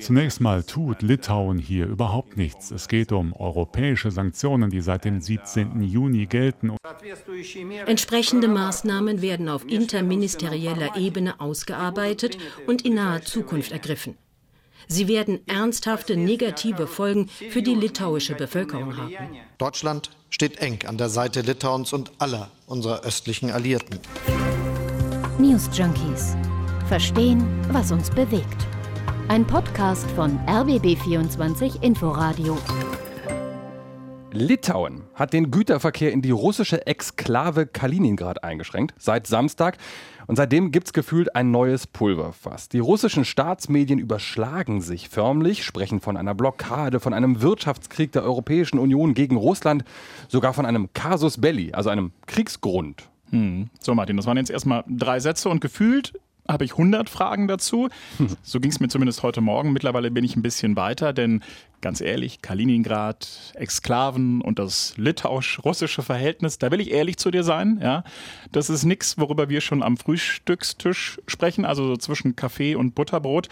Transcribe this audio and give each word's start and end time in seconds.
Zunächst 0.00 0.40
mal 0.40 0.62
tut 0.62 1.02
Litauen 1.02 1.58
hier 1.58 1.86
überhaupt 1.86 2.36
nichts. 2.36 2.70
Es 2.70 2.88
geht 2.88 3.12
um 3.12 3.32
europäische 3.32 4.10
Sanktionen, 4.10 4.70
die 4.70 4.80
seit 4.80 5.04
dem 5.04 5.20
17. 5.20 5.82
Juni 5.82 6.26
gelten. 6.26 6.76
Entsprechende 7.86 8.48
Maßnahmen 8.48 9.22
werden 9.22 9.48
auf 9.48 9.64
interministerieller 9.66 10.96
Ebene 10.96 11.40
ausgearbeitet 11.40 12.38
und 12.66 12.84
in 12.84 12.94
naher 12.94 13.22
Zukunft 13.22 13.72
ergriffen. 13.72 14.16
Sie 14.88 15.08
werden 15.08 15.40
ernsthafte 15.46 16.16
negative 16.16 16.86
Folgen 16.86 17.28
für 17.28 17.62
die 17.62 17.74
litauische 17.74 18.34
Bevölkerung 18.34 18.96
haben. 18.96 19.36
Deutschland 19.58 20.10
steht 20.28 20.58
eng 20.58 20.80
an 20.86 20.98
der 20.98 21.08
Seite 21.08 21.40
Litauens 21.40 21.92
und 21.92 22.12
aller 22.18 22.50
unserer 22.66 23.04
östlichen 23.04 23.50
Alliierten. 23.50 24.00
News 25.38 25.68
Junkies. 25.72 26.36
Verstehen, 26.92 27.42
was 27.70 27.90
uns 27.90 28.10
bewegt. 28.10 28.66
Ein 29.28 29.46
Podcast 29.46 30.10
von 30.10 30.38
RBB24 30.40 31.82
Inforadio. 31.82 32.58
Litauen 34.30 35.04
hat 35.14 35.32
den 35.32 35.50
Güterverkehr 35.50 36.12
in 36.12 36.20
die 36.20 36.32
russische 36.32 36.86
Exklave 36.86 37.64
Kaliningrad 37.64 38.44
eingeschränkt, 38.44 38.94
seit 38.98 39.26
Samstag. 39.26 39.78
Und 40.26 40.36
seitdem 40.36 40.70
gibt 40.70 40.88
es 40.88 40.92
gefühlt 40.92 41.34
ein 41.34 41.50
neues 41.50 41.86
Pulverfass. 41.86 42.68
Die 42.68 42.80
russischen 42.80 43.24
Staatsmedien 43.24 43.98
überschlagen 43.98 44.82
sich 44.82 45.08
förmlich, 45.08 45.64
sprechen 45.64 46.02
von 46.02 46.18
einer 46.18 46.34
Blockade, 46.34 47.00
von 47.00 47.14
einem 47.14 47.40
Wirtschaftskrieg 47.40 48.12
der 48.12 48.22
Europäischen 48.22 48.78
Union 48.78 49.14
gegen 49.14 49.36
Russland, 49.36 49.82
sogar 50.28 50.52
von 50.52 50.66
einem 50.66 50.92
Casus 50.92 51.40
Belli, 51.40 51.72
also 51.72 51.88
einem 51.88 52.12
Kriegsgrund. 52.26 53.08
Hm. 53.30 53.70
So, 53.80 53.94
Martin, 53.94 54.18
das 54.18 54.26
waren 54.26 54.36
jetzt 54.36 54.50
erstmal 54.50 54.84
drei 54.86 55.20
Sätze 55.20 55.48
und 55.48 55.62
gefühlt 55.62 56.12
habe 56.48 56.64
ich 56.64 56.72
100 56.72 57.08
Fragen 57.08 57.48
dazu. 57.48 57.88
So 58.42 58.60
ging 58.60 58.70
es 58.70 58.80
mir 58.80 58.88
zumindest 58.88 59.22
heute 59.22 59.40
Morgen. 59.40 59.72
Mittlerweile 59.72 60.10
bin 60.10 60.24
ich 60.24 60.36
ein 60.36 60.42
bisschen 60.42 60.76
weiter, 60.76 61.12
denn 61.12 61.42
ganz 61.80 62.00
ehrlich, 62.00 62.42
Kaliningrad, 62.42 63.52
Exklaven 63.54 64.40
und 64.40 64.58
das 64.58 64.94
litauisch-russische 64.96 66.02
Verhältnis, 66.02 66.58
da 66.58 66.70
will 66.70 66.80
ich 66.80 66.90
ehrlich 66.90 67.16
zu 67.18 67.30
dir 67.30 67.44
sein. 67.44 67.78
Ja, 67.82 68.04
das 68.50 68.70
ist 68.70 68.84
nichts, 68.84 69.18
worüber 69.18 69.48
wir 69.48 69.60
schon 69.60 69.82
am 69.82 69.96
Frühstückstisch 69.96 71.20
sprechen, 71.26 71.64
also 71.64 71.86
so 71.86 71.96
zwischen 71.96 72.36
Kaffee 72.36 72.74
und 72.74 72.94
Butterbrot. 72.94 73.48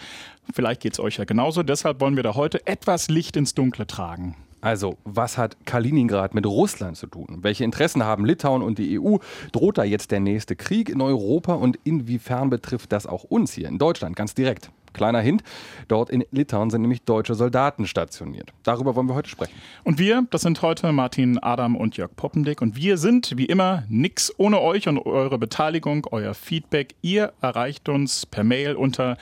Vielleicht 0.53 0.81
geht 0.81 0.93
es 0.93 0.99
euch 0.99 1.17
ja 1.17 1.25
genauso. 1.25 1.63
Deshalb 1.63 2.01
wollen 2.01 2.15
wir 2.15 2.23
da 2.23 2.35
heute 2.35 2.65
etwas 2.67 3.09
Licht 3.09 3.35
ins 3.37 3.53
Dunkle 3.53 3.87
tragen. 3.87 4.35
Also, 4.61 4.97
was 5.03 5.37
hat 5.37 5.65
Kaliningrad 5.65 6.35
mit 6.35 6.45
Russland 6.45 6.95
zu 6.95 7.07
tun? 7.07 7.39
Welche 7.41 7.63
Interessen 7.63 8.03
haben 8.03 8.25
Litauen 8.25 8.61
und 8.61 8.77
die 8.77 8.99
EU? 8.99 9.17
Droht 9.51 9.79
da 9.79 9.83
jetzt 9.83 10.11
der 10.11 10.19
nächste 10.19 10.55
Krieg 10.55 10.89
in 10.89 11.01
Europa 11.01 11.55
und 11.55 11.79
inwiefern 11.83 12.51
betrifft 12.51 12.91
das 12.91 13.07
auch 13.07 13.23
uns 13.23 13.53
hier 13.53 13.67
in 13.67 13.79
Deutschland 13.79 14.15
ganz 14.15 14.35
direkt? 14.35 14.69
Kleiner 14.93 15.21
Hint, 15.21 15.41
dort 15.87 16.09
in 16.09 16.25
Litauen 16.31 16.69
sind 16.69 16.81
nämlich 16.81 17.03
deutsche 17.03 17.33
Soldaten 17.33 17.87
stationiert. 17.87 18.51
Darüber 18.63 18.93
wollen 18.95 19.07
wir 19.07 19.15
heute 19.15 19.29
sprechen. 19.29 19.53
Und 19.83 19.97
wir, 19.99 20.27
das 20.31 20.41
sind 20.41 20.61
heute 20.61 20.91
Martin 20.91 21.39
Adam 21.39 21.77
und 21.77 21.95
Jörg 21.97 22.11
Poppendick. 22.15 22.61
Und 22.61 22.75
wir 22.75 22.97
sind, 22.97 23.37
wie 23.37 23.45
immer, 23.45 23.83
nix 23.87 24.33
ohne 24.37 24.59
euch 24.61 24.89
und 24.89 24.99
eure 24.99 25.39
Beteiligung, 25.39 26.07
euer 26.11 26.33
Feedback. 26.33 26.95
Ihr 27.01 27.31
erreicht 27.41 27.87
uns 27.89 28.25
per 28.25 28.43
Mail 28.43 28.75
unter 28.75 29.17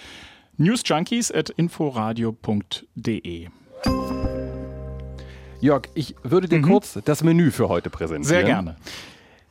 newsjunkies.inforadio.de. 0.58 3.48
Jörg, 5.62 5.84
ich 5.94 6.16
würde 6.24 6.48
dir 6.48 6.60
mhm. 6.60 6.64
kurz 6.64 7.00
das 7.04 7.24
Menü 7.24 7.52
für 7.52 7.70
heute 7.70 7.90
präsentieren. 7.90 8.24
Sehr 8.24 8.44
gerne. 8.44 8.76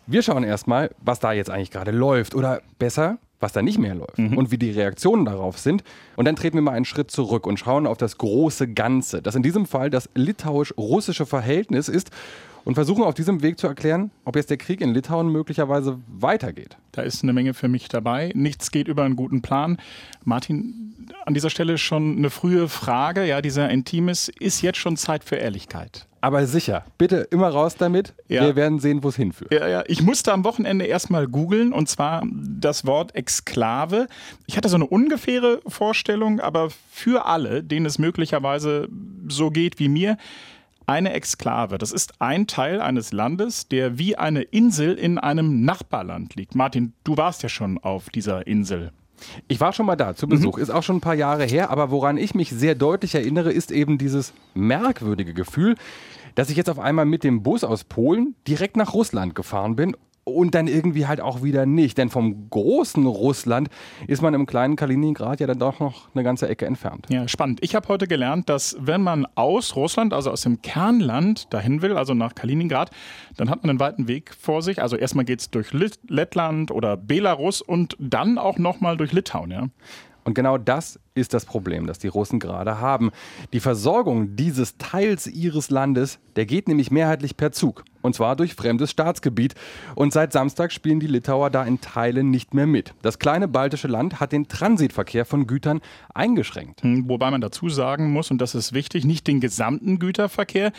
Wir 0.06 0.22
schauen 0.22 0.42
erstmal, 0.42 0.90
was 1.02 1.20
da 1.20 1.32
jetzt 1.32 1.50
eigentlich 1.50 1.70
gerade 1.70 1.90
läuft 1.90 2.34
oder 2.34 2.62
besser, 2.78 3.18
was 3.40 3.52
da 3.52 3.60
nicht 3.60 3.78
mehr 3.78 3.94
läuft 3.94 4.18
mhm. 4.18 4.38
und 4.38 4.50
wie 4.50 4.58
die 4.58 4.70
Reaktionen 4.70 5.26
darauf 5.26 5.58
sind. 5.58 5.84
Und 6.16 6.24
dann 6.24 6.34
treten 6.34 6.56
wir 6.56 6.62
mal 6.62 6.72
einen 6.72 6.86
Schritt 6.86 7.10
zurück 7.10 7.46
und 7.46 7.58
schauen 7.58 7.86
auf 7.86 7.98
das 7.98 8.16
große 8.16 8.68
Ganze, 8.72 9.20
das 9.20 9.34
in 9.34 9.42
diesem 9.42 9.66
Fall 9.66 9.90
das 9.90 10.08
litauisch-russische 10.14 11.26
Verhältnis 11.26 11.88
ist 11.88 12.10
und 12.64 12.74
versuchen 12.74 13.04
auf 13.04 13.14
diesem 13.14 13.42
Weg 13.42 13.58
zu 13.58 13.66
erklären, 13.66 14.10
ob 14.24 14.36
jetzt 14.36 14.50
der 14.50 14.56
Krieg 14.56 14.80
in 14.80 14.92
Litauen 14.92 15.30
möglicherweise 15.30 15.98
weitergeht. 16.08 16.76
Da 16.92 17.02
ist 17.02 17.22
eine 17.22 17.32
Menge 17.32 17.54
für 17.54 17.68
mich 17.68 17.88
dabei. 17.88 18.32
Nichts 18.34 18.70
geht 18.70 18.88
über 18.88 19.04
einen 19.04 19.16
guten 19.16 19.42
Plan. 19.42 19.78
Martin, 20.24 20.96
an 21.24 21.34
dieser 21.34 21.50
Stelle 21.50 21.78
schon 21.78 22.16
eine 22.16 22.30
frühe 22.30 22.68
Frage. 22.68 23.24
Ja, 23.24 23.40
dieser 23.40 23.70
Intimes 23.70 24.28
ist 24.40 24.62
jetzt 24.62 24.78
schon 24.78 24.96
Zeit 24.96 25.22
für 25.22 25.36
Ehrlichkeit. 25.36 26.07
Aber 26.20 26.46
sicher, 26.46 26.84
bitte 26.98 27.28
immer 27.30 27.48
raus 27.48 27.76
damit. 27.76 28.14
Ja. 28.28 28.44
Wir 28.44 28.56
werden 28.56 28.80
sehen, 28.80 29.02
wo 29.02 29.08
es 29.08 29.16
hinführt. 29.16 29.52
Ja, 29.52 29.68
ja. 29.68 29.84
Ich 29.86 30.02
musste 30.02 30.32
am 30.32 30.44
Wochenende 30.44 30.84
erstmal 30.84 31.26
googeln 31.26 31.72
und 31.72 31.88
zwar 31.88 32.22
das 32.26 32.86
Wort 32.86 33.14
Exklave. 33.14 34.08
Ich 34.46 34.56
hatte 34.56 34.68
so 34.68 34.76
eine 34.76 34.86
ungefähre 34.86 35.60
Vorstellung, 35.66 36.40
aber 36.40 36.70
für 36.90 37.26
alle, 37.26 37.62
denen 37.62 37.86
es 37.86 37.98
möglicherweise 37.98 38.88
so 39.28 39.50
geht 39.50 39.78
wie 39.78 39.88
mir, 39.88 40.16
eine 40.86 41.12
Exklave, 41.12 41.76
das 41.76 41.92
ist 41.92 42.14
ein 42.18 42.46
Teil 42.46 42.80
eines 42.80 43.12
Landes, 43.12 43.68
der 43.68 43.98
wie 43.98 44.16
eine 44.16 44.40
Insel 44.40 44.94
in 44.94 45.18
einem 45.18 45.64
Nachbarland 45.64 46.34
liegt. 46.34 46.54
Martin, 46.54 46.94
du 47.04 47.18
warst 47.18 47.42
ja 47.42 47.50
schon 47.50 47.76
auf 47.76 48.08
dieser 48.08 48.46
Insel. 48.46 48.92
Ich 49.48 49.60
war 49.60 49.72
schon 49.72 49.86
mal 49.86 49.96
da 49.96 50.14
zu 50.14 50.26
Besuch, 50.28 50.56
mhm. 50.56 50.62
ist 50.62 50.70
auch 50.70 50.82
schon 50.82 50.96
ein 50.96 51.00
paar 51.00 51.14
Jahre 51.14 51.44
her, 51.44 51.70
aber 51.70 51.90
woran 51.90 52.16
ich 52.16 52.34
mich 52.34 52.50
sehr 52.50 52.74
deutlich 52.74 53.14
erinnere, 53.14 53.52
ist 53.52 53.70
eben 53.70 53.98
dieses 53.98 54.32
merkwürdige 54.54 55.34
Gefühl, 55.34 55.76
dass 56.34 56.50
ich 56.50 56.56
jetzt 56.56 56.70
auf 56.70 56.78
einmal 56.78 57.04
mit 57.04 57.24
dem 57.24 57.42
Bus 57.42 57.64
aus 57.64 57.84
Polen 57.84 58.34
direkt 58.46 58.76
nach 58.76 58.94
Russland 58.94 59.34
gefahren 59.34 59.76
bin 59.76 59.96
und 60.28 60.54
dann 60.54 60.68
irgendwie 60.68 61.06
halt 61.06 61.20
auch 61.20 61.42
wieder 61.42 61.66
nicht. 61.66 61.98
Denn 61.98 62.10
vom 62.10 62.50
großen 62.50 63.06
Russland 63.06 63.68
ist 64.06 64.22
man 64.22 64.34
im 64.34 64.46
kleinen 64.46 64.76
Kaliningrad 64.76 65.40
ja 65.40 65.46
dann 65.46 65.58
doch 65.58 65.80
noch 65.80 66.08
eine 66.14 66.24
ganze 66.24 66.48
Ecke 66.48 66.66
entfernt. 66.66 67.06
Ja, 67.10 67.26
spannend. 67.28 67.58
Ich 67.62 67.74
habe 67.74 67.88
heute 67.88 68.06
gelernt, 68.06 68.48
dass 68.48 68.76
wenn 68.80 69.02
man 69.02 69.26
aus 69.34 69.76
Russland, 69.76 70.12
also 70.12 70.30
aus 70.30 70.42
dem 70.42 70.62
Kernland 70.62 71.52
dahin 71.52 71.82
will, 71.82 71.96
also 71.96 72.14
nach 72.14 72.34
Kaliningrad, 72.34 72.90
dann 73.36 73.50
hat 73.50 73.62
man 73.62 73.70
einen 73.70 73.80
weiten 73.80 74.08
Weg 74.08 74.34
vor 74.34 74.62
sich. 74.62 74.82
Also 74.82 74.96
erstmal 74.96 75.24
geht 75.24 75.40
es 75.40 75.50
durch 75.50 75.72
Lettland 76.08 76.70
oder 76.70 76.96
Belarus 76.96 77.60
und 77.62 77.96
dann 77.98 78.38
auch 78.38 78.58
nochmal 78.58 78.96
durch 78.96 79.12
Litauen. 79.12 79.50
Ja? 79.50 79.68
Und 80.28 80.34
genau 80.34 80.58
das 80.58 81.00
ist 81.14 81.32
das 81.32 81.46
Problem, 81.46 81.86
das 81.86 81.98
die 81.98 82.06
Russen 82.06 82.38
gerade 82.38 82.82
haben. 82.82 83.12
Die 83.54 83.60
Versorgung 83.60 84.36
dieses 84.36 84.76
Teils 84.76 85.26
ihres 85.26 85.70
Landes, 85.70 86.18
der 86.36 86.44
geht 86.44 86.68
nämlich 86.68 86.90
mehrheitlich 86.90 87.38
per 87.38 87.50
Zug. 87.50 87.82
Und 88.02 88.14
zwar 88.14 88.36
durch 88.36 88.52
fremdes 88.52 88.90
Staatsgebiet. 88.90 89.54
Und 89.94 90.12
seit 90.12 90.34
Samstag 90.34 90.70
spielen 90.70 91.00
die 91.00 91.06
Litauer 91.06 91.48
da 91.48 91.64
in 91.64 91.80
Teilen 91.80 92.30
nicht 92.30 92.52
mehr 92.52 92.66
mit. 92.66 92.92
Das 93.00 93.18
kleine 93.18 93.48
baltische 93.48 93.88
Land 93.88 94.20
hat 94.20 94.32
den 94.32 94.48
Transitverkehr 94.48 95.24
von 95.24 95.46
Gütern 95.46 95.80
eingeschränkt. 96.12 96.82
Hm, 96.82 97.08
wobei 97.08 97.30
man 97.30 97.40
dazu 97.40 97.70
sagen 97.70 98.12
muss, 98.12 98.30
und 98.30 98.36
das 98.36 98.54
ist 98.54 98.74
wichtig, 98.74 99.06
nicht 99.06 99.26
den 99.26 99.40
gesamten 99.40 99.98
Güterverkehr. 99.98 100.72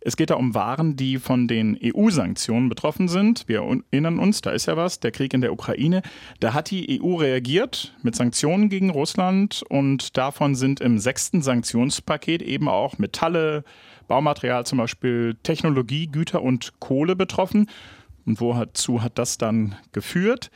Es 0.00 0.16
geht 0.16 0.30
da 0.30 0.34
um 0.34 0.54
Waren, 0.54 0.96
die 0.96 1.18
von 1.18 1.48
den 1.48 1.78
EU-Sanktionen 1.82 2.68
betroffen 2.68 3.08
sind. 3.08 3.44
Wir 3.48 3.62
erinnern 3.90 4.18
uns, 4.18 4.40
da 4.40 4.50
ist 4.50 4.66
ja 4.66 4.76
was, 4.76 5.00
der 5.00 5.10
Krieg 5.10 5.34
in 5.34 5.40
der 5.40 5.52
Ukraine. 5.52 6.02
Da 6.40 6.54
hat 6.54 6.70
die 6.70 7.00
EU 7.02 7.16
reagiert 7.16 7.94
mit 8.02 8.14
Sanktionen 8.14 8.68
gegen 8.68 8.90
Russland 8.90 9.62
und 9.68 10.16
davon 10.16 10.54
sind 10.54 10.80
im 10.80 10.98
sechsten 10.98 11.42
Sanktionspaket 11.42 12.42
eben 12.42 12.68
auch 12.68 12.98
Metalle, 12.98 13.64
Baumaterial 14.08 14.64
zum 14.66 14.78
Beispiel, 14.78 15.36
Technologie, 15.42 16.06
Güter 16.06 16.42
und 16.42 16.78
Kohle 16.78 17.16
betroffen. 17.16 17.68
Und 18.24 18.40
wozu 18.40 19.02
hat 19.02 19.18
das 19.18 19.38
dann 19.38 19.76
geführt? 19.92 20.50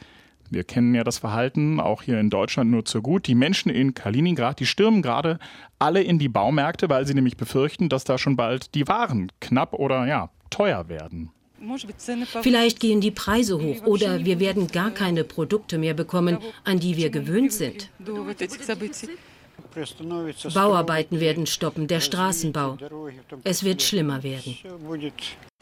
Wir 0.50 0.64
kennen 0.64 0.94
ja 0.94 1.04
das 1.04 1.18
Verhalten 1.18 1.78
auch 1.78 2.02
hier 2.02 2.18
in 2.18 2.28
Deutschland 2.28 2.70
nur 2.70 2.84
zu 2.84 3.02
gut. 3.02 3.28
Die 3.28 3.36
Menschen 3.36 3.70
in 3.70 3.94
Kaliningrad, 3.94 4.58
die 4.58 4.66
stürmen 4.66 5.00
gerade 5.00 5.38
alle 5.78 6.02
in 6.02 6.18
die 6.18 6.28
Baumärkte, 6.28 6.88
weil 6.88 7.06
sie 7.06 7.14
nämlich 7.14 7.36
befürchten, 7.36 7.88
dass 7.88 8.02
da 8.02 8.18
schon 8.18 8.36
bald 8.36 8.74
die 8.74 8.88
Waren 8.88 9.30
knapp 9.40 9.74
oder 9.74 10.06
ja, 10.06 10.30
teuer 10.50 10.88
werden. 10.88 11.30
Vielleicht 12.42 12.80
gehen 12.80 13.00
die 13.00 13.10
Preise 13.10 13.60
hoch 13.60 13.86
oder 13.86 14.24
wir 14.24 14.40
werden 14.40 14.68
gar 14.68 14.90
keine 14.90 15.24
Produkte 15.24 15.78
mehr 15.78 15.94
bekommen, 15.94 16.38
an 16.64 16.80
die 16.80 16.96
wir 16.96 17.10
gewöhnt 17.10 17.52
sind. 17.52 17.90
Bauarbeiten 20.54 21.20
werden 21.20 21.46
stoppen, 21.46 21.86
der 21.86 22.00
Straßenbau. 22.00 22.78
Es 23.44 23.62
wird 23.62 23.82
schlimmer 23.82 24.22
werden. 24.22 24.56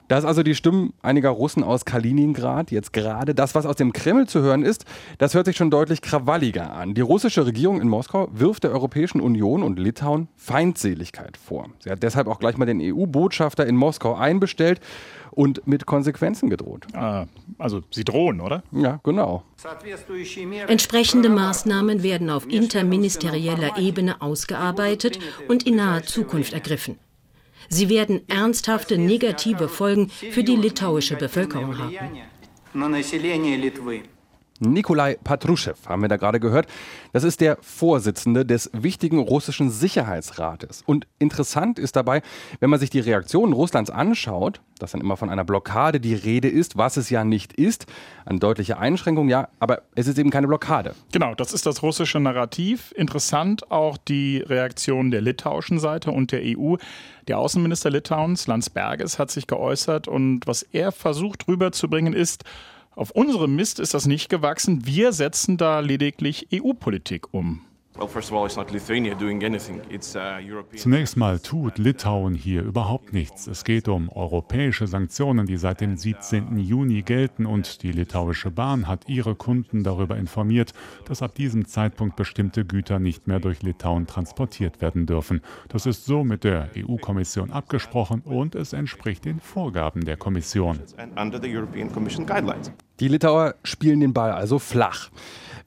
Das 0.09 0.21
ist 0.21 0.25
also 0.25 0.43
die 0.43 0.55
Stimmen 0.55 0.95
einiger 1.03 1.29
Russen 1.29 1.63
aus 1.63 1.85
Kaliningrad 1.85 2.71
jetzt 2.71 2.93
gerade. 2.93 3.35
Das, 3.35 3.55
was 3.55 3.67
aus 3.67 3.77
dem 3.77 3.93
Kreml 3.93 4.27
zu 4.27 4.41
hören 4.41 4.63
ist, 4.63 4.87
das 5.19 5.35
hört 5.35 5.47
sich 5.47 5.57
schon 5.57 5.71
deutlich 5.71 6.01
krawalliger 6.01 6.73
an. 6.73 6.95
Die 6.95 7.03
russische 7.03 7.45
Regierung 7.45 7.81
in 7.81 7.89
Moskau 7.89 8.29
wirft 8.33 8.65
der 8.65 8.73
Europäischen 8.73 9.21
Union 9.21 9.63
und 9.63 9.79
Litauen 9.79 10.29
Feindseligkeit 10.37 11.37
vor. 11.37 11.67
Sie 11.81 11.91
hat 11.91 12.03
deshalb 12.03 12.27
auch 12.27 12.39
gleich 12.41 12.57
mal 12.57 12.65
den 12.65 12.81
EU-Botschafter 12.81 13.67
in 13.67 13.77
Moskau 13.77 14.15
einbestellt 14.15 14.81
und 15.31 15.67
mit 15.67 15.87
Konsequenzen 15.87 16.49
gedroht. 16.49 16.87
Ah, 16.95 17.27
also 17.59 17.83
sie 17.91 18.05
drohen, 18.05 18.41
oder? 18.41 18.63
Ja, 18.73 19.01
genau. 19.05 19.45
Entsprechende 20.67 21.29
Maßnahmen 21.29 22.03
werden 22.03 22.31
auf 22.31 22.49
interministerieller 22.49 23.79
Ebene 23.79 24.21
ausgearbeitet 24.23 25.19
und 25.49 25.67
in 25.67 25.77
naher 25.77 26.03
Zukunft 26.03 26.55
ergriffen. 26.55 26.99
Sie 27.69 27.89
werden 27.89 28.21
ernsthafte 28.29 28.99
negative 28.99 29.69
Folgen 29.69 30.11
für 30.11 30.45
die 30.45 30.57
litauische 30.57 31.17
Bevölkerung 31.17 31.79
haben. 31.79 32.19
Nikolai 34.61 35.17
Patruschew 35.23 35.75
haben 35.87 36.03
wir 36.03 36.09
da 36.09 36.17
gerade 36.17 36.41
gehört. 36.41 36.67
Das 37.13 37.25
ist 37.25 37.41
der 37.41 37.59
Vorsitzende 37.61 38.45
des 38.45 38.71
wichtigen 38.73 39.19
russischen 39.19 39.71
Sicherheitsrates. 39.71 40.83
Und 40.87 41.07
interessant 41.19 41.79
ist 41.79 41.97
dabei, 41.97 42.23
wenn 42.61 42.71
man 42.71 42.81
sich 42.81 42.91
die 42.91 43.01
Reaktionen 43.01 43.53
Russlands 43.53 43.91
anschaut, 43.91 44.61
dass 44.79 44.93
dann 44.93 45.01
immer 45.01 45.17
von 45.17 45.31
einer 45.31 45.45
Blockade 45.45 46.01
die 46.01 46.15
Rede 46.15 46.49
ist, 46.49 46.77
was 46.77 46.97
es 46.97 47.11
ja 47.11 47.25
nicht 47.25 47.53
ist. 47.53 47.87
Eine 48.25 48.39
deutliche 48.39 48.79
Einschränkung, 48.79 49.29
ja, 49.29 49.49
aber 49.59 49.83
es 49.95 50.07
ist 50.07 50.19
eben 50.19 50.31
keine 50.31 50.47
Blockade. 50.47 50.95
Genau, 51.13 51.35
das 51.35 51.53
ist 51.53 51.67
das 51.67 51.83
russische 51.83 52.21
Narrativ. 52.21 52.93
Interessant 52.97 53.71
auch 53.71 53.97
die 53.97 54.39
Reaktion 54.39 55.11
der 55.11 55.21
litauischen 55.21 55.79
Seite 55.79 56.11
und 56.11 56.33
der 56.33 56.43
EU. 56.45 56.77
Der 57.27 57.39
Außenminister 57.39 57.91
Litauens, 57.91 58.47
Landsbergis, 58.47 59.19
hat 59.19 59.31
sich 59.31 59.47
geäußert 59.47 60.09
und 60.09 60.47
was 60.47 60.63
er 60.63 60.93
versucht 60.93 61.47
rüberzubringen 61.49 62.15
ist, 62.15 62.45
auf 62.99 63.13
unserem 63.13 63.55
Mist 63.55 63.79
ist 63.79 63.95
das 63.95 64.07
nicht 64.07 64.29
gewachsen. 64.29 64.85
Wir 64.85 65.13
setzen 65.13 65.57
da 65.57 65.79
lediglich 65.79 66.49
EU-Politik 66.53 67.33
um. 67.33 67.61
Zunächst 70.77 71.17
mal 71.17 71.39
tut 71.41 71.79
Litauen 71.79 72.35
hier 72.35 72.63
überhaupt 72.63 73.13
nichts. 73.13 73.47
Es 73.49 73.65
geht 73.65 73.89
um 73.89 74.09
europäische 74.09 74.87
Sanktionen, 74.87 75.47
die 75.47 75.57
seit 75.57 75.81
dem 75.81 75.97
17. 75.97 76.59
Juni 76.59 77.03
gelten 77.03 77.47
und 77.47 77.83
die 77.83 77.91
litauische 77.91 78.51
Bahn 78.51 78.87
hat 78.87 79.09
ihre 79.09 79.35
Kunden 79.35 79.83
darüber 79.83 80.17
informiert, 80.17 80.75
dass 81.07 81.23
ab 81.23 81.35
diesem 81.35 81.67
Zeitpunkt 81.67 82.15
bestimmte 82.17 82.65
Güter 82.65 82.99
nicht 83.01 83.27
mehr 83.27 83.41
durch 83.41 83.63
Litauen 83.63 84.07
transportiert 84.07 84.81
werden 84.81 85.07
dürfen. 85.07 85.41
Das 85.69 85.87
ist 85.87 86.05
so 86.05 86.23
mit 86.23 86.45
der 86.45 86.71
EU-Kommission 86.77 87.51
abgesprochen 87.51 88.23
und 88.25 88.55
es 88.55 88.73
entspricht 88.73 89.25
den 89.25 89.41
Vorgaben 89.41 90.05
der 90.05 90.17
Kommission. 90.17 90.79
Die 93.01 93.09
Litauer 93.09 93.55
spielen 93.63 94.01
den 94.01 94.13
Ball 94.13 94.33
also 94.33 94.59
flach. 94.59 95.11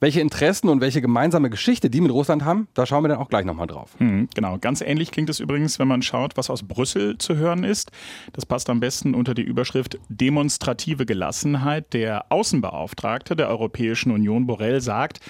Welche 0.00 0.20
Interessen 0.20 0.68
und 0.68 0.80
welche 0.80 1.00
gemeinsame 1.00 1.48
Geschichte 1.48 1.88
die 1.88 2.00
mit 2.00 2.10
Russland 2.10 2.44
haben, 2.44 2.66
da 2.74 2.86
schauen 2.86 3.04
wir 3.04 3.08
dann 3.08 3.18
auch 3.18 3.28
gleich 3.28 3.44
nochmal 3.44 3.68
drauf. 3.68 3.90
Hm, 3.98 4.28
genau, 4.34 4.58
ganz 4.58 4.80
ähnlich 4.80 5.12
klingt 5.12 5.30
es 5.30 5.38
übrigens, 5.38 5.78
wenn 5.78 5.86
man 5.86 6.02
schaut, 6.02 6.36
was 6.36 6.50
aus 6.50 6.64
Brüssel 6.64 7.18
zu 7.18 7.36
hören 7.36 7.62
ist. 7.62 7.92
Das 8.32 8.44
passt 8.44 8.68
am 8.68 8.80
besten 8.80 9.14
unter 9.14 9.32
die 9.32 9.42
Überschrift 9.42 10.00
Demonstrative 10.08 11.06
Gelassenheit. 11.06 11.92
Der 11.92 12.32
Außenbeauftragte 12.32 13.36
der 13.36 13.48
Europäischen 13.48 14.10
Union, 14.10 14.48
Borrell, 14.48 14.80
sagt, 14.80 15.20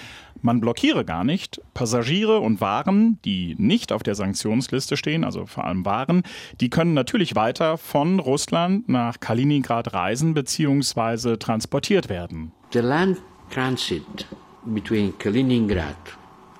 man 0.43 0.59
blockiere 0.59 1.05
gar 1.05 1.23
nicht. 1.23 1.61
Passagiere 1.73 2.39
und 2.39 2.61
Waren, 2.61 3.19
die 3.25 3.55
nicht 3.57 3.91
auf 3.91 4.03
der 4.03 4.15
Sanktionsliste 4.15 4.97
stehen, 4.97 5.23
also 5.23 5.45
vor 5.45 5.65
allem 5.65 5.85
Waren, 5.85 6.23
die 6.59 6.69
können 6.69 6.93
natürlich 6.93 7.35
weiter 7.35 7.77
von 7.77 8.19
Russland 8.19 8.89
nach 8.89 9.19
Kaliningrad 9.19 9.93
reisen 9.93 10.33
bzw. 10.33 11.37
transportiert 11.37 12.09
werden. 12.09 12.51
The 12.71 12.79
land 12.79 13.21
transit 13.49 14.25
between 14.65 15.17
Kaliningrad 15.17 15.95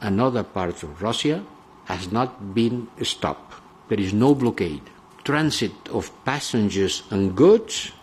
and 0.01 0.19
other 0.19 0.43
parts 0.43 0.83
of 0.83 1.01
Russia 1.01 1.41
has 1.85 2.11
not 2.11 2.29
been 2.53 2.87
stopped. 3.01 3.61
There 3.89 4.01
is 4.01 4.13
no 4.13 4.35
blockade. 4.35 4.81
Transit 5.23 5.71
of 5.91 6.11
passengers 6.25 7.03
and 7.09 7.35
goods 7.35 7.93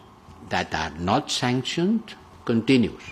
that 0.48 0.74
are 0.74 0.92
not 0.98 1.30
sanctioned 1.30 2.16
continues. 2.44 3.02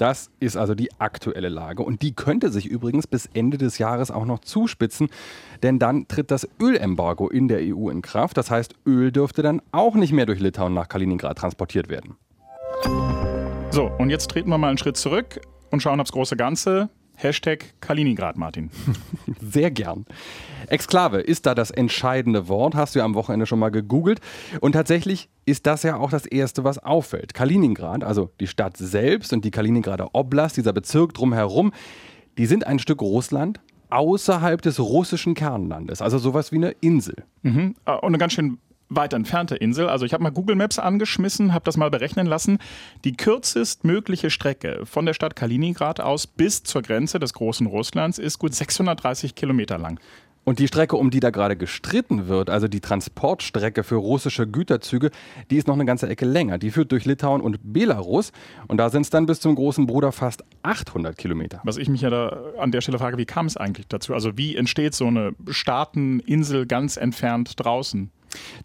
Das 0.00 0.30
ist 0.40 0.56
also 0.56 0.74
die 0.74 0.88
aktuelle 0.98 1.50
Lage. 1.50 1.82
Und 1.82 2.00
die 2.00 2.14
könnte 2.14 2.50
sich 2.50 2.64
übrigens 2.64 3.06
bis 3.06 3.28
Ende 3.34 3.58
des 3.58 3.76
Jahres 3.76 4.10
auch 4.10 4.24
noch 4.24 4.38
zuspitzen, 4.38 5.10
denn 5.62 5.78
dann 5.78 6.08
tritt 6.08 6.30
das 6.30 6.48
Ölembargo 6.58 7.28
in 7.28 7.48
der 7.48 7.58
EU 7.60 7.90
in 7.90 8.00
Kraft. 8.00 8.38
Das 8.38 8.50
heißt, 8.50 8.76
Öl 8.86 9.12
dürfte 9.12 9.42
dann 9.42 9.60
auch 9.72 9.94
nicht 9.94 10.14
mehr 10.14 10.24
durch 10.24 10.40
Litauen 10.40 10.72
nach 10.72 10.88
Kaliningrad 10.88 11.36
transportiert 11.36 11.90
werden. 11.90 12.16
So, 13.72 13.90
und 13.98 14.08
jetzt 14.08 14.30
treten 14.30 14.48
wir 14.48 14.56
mal 14.56 14.68
einen 14.68 14.78
Schritt 14.78 14.96
zurück 14.96 15.38
und 15.70 15.82
schauen 15.82 16.00
aufs 16.00 16.12
große 16.12 16.34
Ganze. 16.34 16.88
Hashtag 17.22 17.74
Kaliningrad, 17.80 18.36
Martin. 18.36 18.70
Sehr 19.40 19.70
gern. 19.70 20.06
Exklave 20.68 21.20
ist 21.20 21.46
da 21.46 21.54
das 21.54 21.70
entscheidende 21.70 22.48
Wort, 22.48 22.74
hast 22.74 22.94
du 22.94 23.00
ja 23.00 23.04
am 23.04 23.14
Wochenende 23.14 23.46
schon 23.46 23.58
mal 23.58 23.70
gegoogelt. 23.70 24.20
Und 24.60 24.72
tatsächlich 24.72 25.28
ist 25.44 25.66
das 25.66 25.82
ja 25.82 25.96
auch 25.96 26.10
das 26.10 26.26
Erste, 26.26 26.64
was 26.64 26.78
auffällt. 26.78 27.34
Kaliningrad, 27.34 28.04
also 28.04 28.30
die 28.40 28.46
Stadt 28.46 28.76
selbst 28.76 29.32
und 29.32 29.44
die 29.44 29.50
Kaliningrader 29.50 30.14
Oblast, 30.14 30.56
dieser 30.56 30.72
Bezirk 30.72 31.14
drumherum, 31.14 31.72
die 32.38 32.46
sind 32.46 32.66
ein 32.66 32.78
Stück 32.78 33.02
Russland 33.02 33.60
außerhalb 33.90 34.62
des 34.62 34.78
russischen 34.78 35.34
Kernlandes, 35.34 36.00
also 36.00 36.18
sowas 36.18 36.52
wie 36.52 36.56
eine 36.56 36.70
Insel. 36.80 37.16
Mhm. 37.42 37.74
Und 37.84 38.04
eine 38.04 38.18
ganz 38.18 38.32
schön 38.32 38.58
weit 38.90 39.12
entfernte 39.12 39.56
Insel. 39.56 39.88
Also 39.88 40.04
ich 40.04 40.12
habe 40.12 40.22
mal 40.22 40.30
Google 40.30 40.56
Maps 40.56 40.78
angeschmissen, 40.78 41.54
habe 41.54 41.64
das 41.64 41.76
mal 41.76 41.90
berechnen 41.90 42.26
lassen. 42.26 42.58
Die 43.04 43.12
kürzest 43.12 43.84
mögliche 43.84 44.28
Strecke 44.30 44.82
von 44.84 45.06
der 45.06 45.14
Stadt 45.14 45.36
Kaliningrad 45.36 46.00
aus 46.00 46.26
bis 46.26 46.62
zur 46.64 46.82
Grenze 46.82 47.18
des 47.18 47.32
großen 47.32 47.66
Russlands 47.66 48.18
ist 48.18 48.38
gut 48.38 48.54
630 48.54 49.34
Kilometer 49.34 49.78
lang. 49.78 49.98
Und 50.42 50.58
die 50.58 50.66
Strecke, 50.66 50.96
um 50.96 51.10
die 51.10 51.20
da 51.20 51.30
gerade 51.30 51.54
gestritten 51.54 52.26
wird, 52.26 52.48
also 52.48 52.66
die 52.66 52.80
Transportstrecke 52.80 53.84
für 53.84 53.96
russische 53.96 54.46
Güterzüge, 54.46 55.10
die 55.50 55.56
ist 55.56 55.68
noch 55.68 55.74
eine 55.74 55.84
ganze 55.84 56.08
Ecke 56.08 56.24
länger. 56.24 56.58
Die 56.58 56.70
führt 56.70 56.90
durch 56.92 57.04
Litauen 57.04 57.42
und 57.42 57.58
Belarus 57.62 58.32
und 58.66 58.78
da 58.78 58.88
sind 58.88 59.02
es 59.02 59.10
dann 59.10 59.26
bis 59.26 59.40
zum 59.40 59.54
großen 59.54 59.86
Bruder 59.86 60.12
fast 60.12 60.42
800 60.62 61.16
Kilometer. 61.16 61.60
Was 61.64 61.76
ich 61.76 61.88
mich 61.88 62.00
ja 62.00 62.10
da 62.10 62.42
an 62.58 62.72
der 62.72 62.80
Stelle 62.80 62.98
frage, 62.98 63.18
wie 63.18 63.26
kam 63.26 63.46
es 63.46 63.58
eigentlich 63.58 63.86
dazu? 63.86 64.14
Also 64.14 64.36
wie 64.38 64.56
entsteht 64.56 64.94
so 64.94 65.06
eine 65.06 65.34
Staateninsel 65.48 66.66
ganz 66.66 66.96
entfernt 66.96 67.52
draußen? 67.56 68.10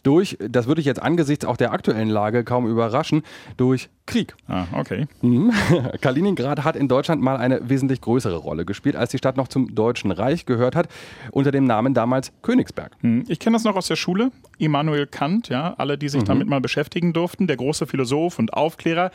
Durch, 0.03 0.37
das 0.39 0.67
würde 0.67 0.81
ich 0.81 0.87
jetzt 0.87 1.01
angesichts 1.01 1.45
auch 1.45 1.57
der 1.57 1.71
aktuellen 1.71 2.09
Lage 2.09 2.43
kaum 2.43 2.67
überraschen, 2.67 3.23
durch 3.57 3.89
Krieg. 4.05 4.35
Ah, 4.47 4.65
okay. 4.73 5.07
Mhm. 5.21 5.51
Kaliningrad 6.01 6.63
hat 6.63 6.75
in 6.75 6.87
Deutschland 6.87 7.21
mal 7.21 7.37
eine 7.37 7.69
wesentlich 7.69 8.01
größere 8.01 8.37
Rolle 8.37 8.65
gespielt, 8.65 8.95
als 8.95 9.11
die 9.11 9.17
Stadt 9.17 9.37
noch 9.37 9.47
zum 9.47 9.73
Deutschen 9.73 10.11
Reich 10.11 10.45
gehört 10.45 10.75
hat, 10.75 10.87
unter 11.31 11.51
dem 11.51 11.65
Namen 11.65 11.93
damals 11.93 12.31
Königsberg. 12.41 12.91
Hm, 13.01 13.25
ich 13.27 13.39
kenne 13.39 13.55
das 13.55 13.63
noch 13.63 13.75
aus 13.75 13.87
der 13.87 13.95
Schule. 13.95 14.31
Immanuel 14.57 15.07
Kant, 15.07 15.49
ja, 15.49 15.73
alle, 15.77 15.97
die 15.97 16.09
sich 16.09 16.21
mhm. 16.21 16.25
damit 16.25 16.47
mal 16.47 16.61
beschäftigen 16.61 17.13
durften, 17.13 17.47
der 17.47 17.57
große 17.57 17.87
Philosoph 17.87 18.37
und 18.39 18.53
Aufklärer, 18.53 19.11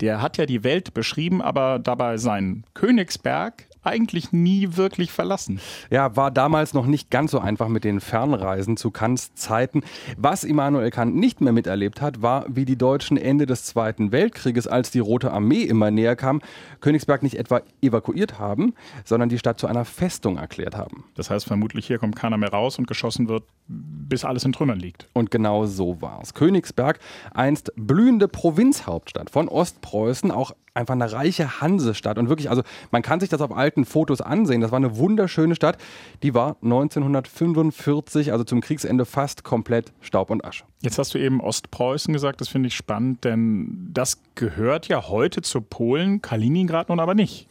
der 0.00 0.22
hat 0.22 0.38
ja 0.38 0.46
die 0.46 0.64
Welt 0.64 0.94
beschrieben, 0.94 1.42
aber 1.42 1.78
dabei 1.78 2.16
sein 2.16 2.64
Königsberg 2.74 3.66
eigentlich 3.82 4.32
nie 4.32 4.76
wirklich 4.76 5.12
verlassen. 5.12 5.60
Ja, 5.90 6.16
war 6.16 6.30
damals 6.30 6.74
noch 6.74 6.86
nicht 6.86 7.10
ganz 7.10 7.30
so 7.30 7.38
einfach 7.38 7.68
mit 7.68 7.84
den 7.84 8.00
Fernreisen 8.00 8.76
zu 8.76 8.90
Kants 8.90 9.34
Zeiten. 9.34 9.82
Was 10.16 10.44
Immanuel 10.44 10.90
Kant 10.90 11.16
nicht 11.16 11.40
mehr 11.40 11.52
miterlebt 11.52 12.00
hat, 12.00 12.22
war, 12.22 12.46
wie 12.48 12.64
die 12.64 12.76
Deutschen 12.76 13.16
Ende 13.16 13.46
des 13.46 13.64
Zweiten 13.64 14.12
Weltkrieges, 14.12 14.66
als 14.66 14.90
die 14.90 15.00
Rote 15.00 15.32
Armee 15.32 15.62
immer 15.62 15.90
näher 15.90 16.16
kam, 16.16 16.40
Königsberg 16.80 17.22
nicht 17.22 17.36
etwa 17.36 17.62
evakuiert 17.80 18.38
haben, 18.38 18.74
sondern 19.04 19.28
die 19.28 19.38
Stadt 19.38 19.58
zu 19.58 19.66
einer 19.66 19.84
Festung 19.84 20.36
erklärt 20.36 20.76
haben. 20.76 21.04
Das 21.14 21.30
heißt 21.30 21.46
vermutlich, 21.46 21.86
hier 21.86 21.98
kommt 21.98 22.16
keiner 22.16 22.36
mehr 22.36 22.50
raus 22.50 22.78
und 22.78 22.86
geschossen 22.86 23.28
wird, 23.28 23.44
bis 23.68 24.24
alles 24.24 24.44
in 24.44 24.52
Trümmern 24.52 24.78
liegt. 24.78 25.08
Und 25.12 25.30
genau 25.30 25.66
so 25.66 26.00
war 26.00 26.20
es. 26.22 26.34
Königsberg, 26.34 26.98
einst 27.32 27.72
blühende 27.76 28.28
Provinzhauptstadt 28.28 29.30
von 29.30 29.48
Ostpreußen, 29.48 30.30
auch 30.30 30.52
einfach 30.74 30.94
eine 30.94 31.12
reiche 31.12 31.60
Hansestadt. 31.60 32.18
Und 32.18 32.28
wirklich, 32.28 32.50
also 32.50 32.62
man 32.90 33.02
kann 33.02 33.20
sich 33.20 33.28
das 33.28 33.40
auf 33.40 33.54
alten 33.54 33.84
Fotos 33.84 34.20
ansehen. 34.20 34.60
Das 34.60 34.70
war 34.70 34.78
eine 34.78 34.96
wunderschöne 34.96 35.54
Stadt. 35.54 35.78
Die 36.22 36.34
war 36.34 36.56
1945, 36.62 38.32
also 38.32 38.44
zum 38.44 38.60
Kriegsende, 38.60 39.04
fast 39.04 39.44
komplett 39.44 39.92
Staub 40.00 40.30
und 40.30 40.44
Asche. 40.44 40.64
Jetzt 40.80 40.98
hast 40.98 41.14
du 41.14 41.18
eben 41.18 41.40
Ostpreußen 41.40 42.12
gesagt, 42.12 42.40
das 42.40 42.48
finde 42.48 42.68
ich 42.68 42.76
spannend, 42.76 43.24
denn 43.24 43.90
das 43.92 44.20
gehört 44.34 44.88
ja 44.88 45.08
heute 45.08 45.42
zu 45.42 45.60
Polen, 45.60 46.22
Kaliningrad 46.22 46.88
nun 46.88 47.00
aber 47.00 47.14
nicht. 47.14 47.48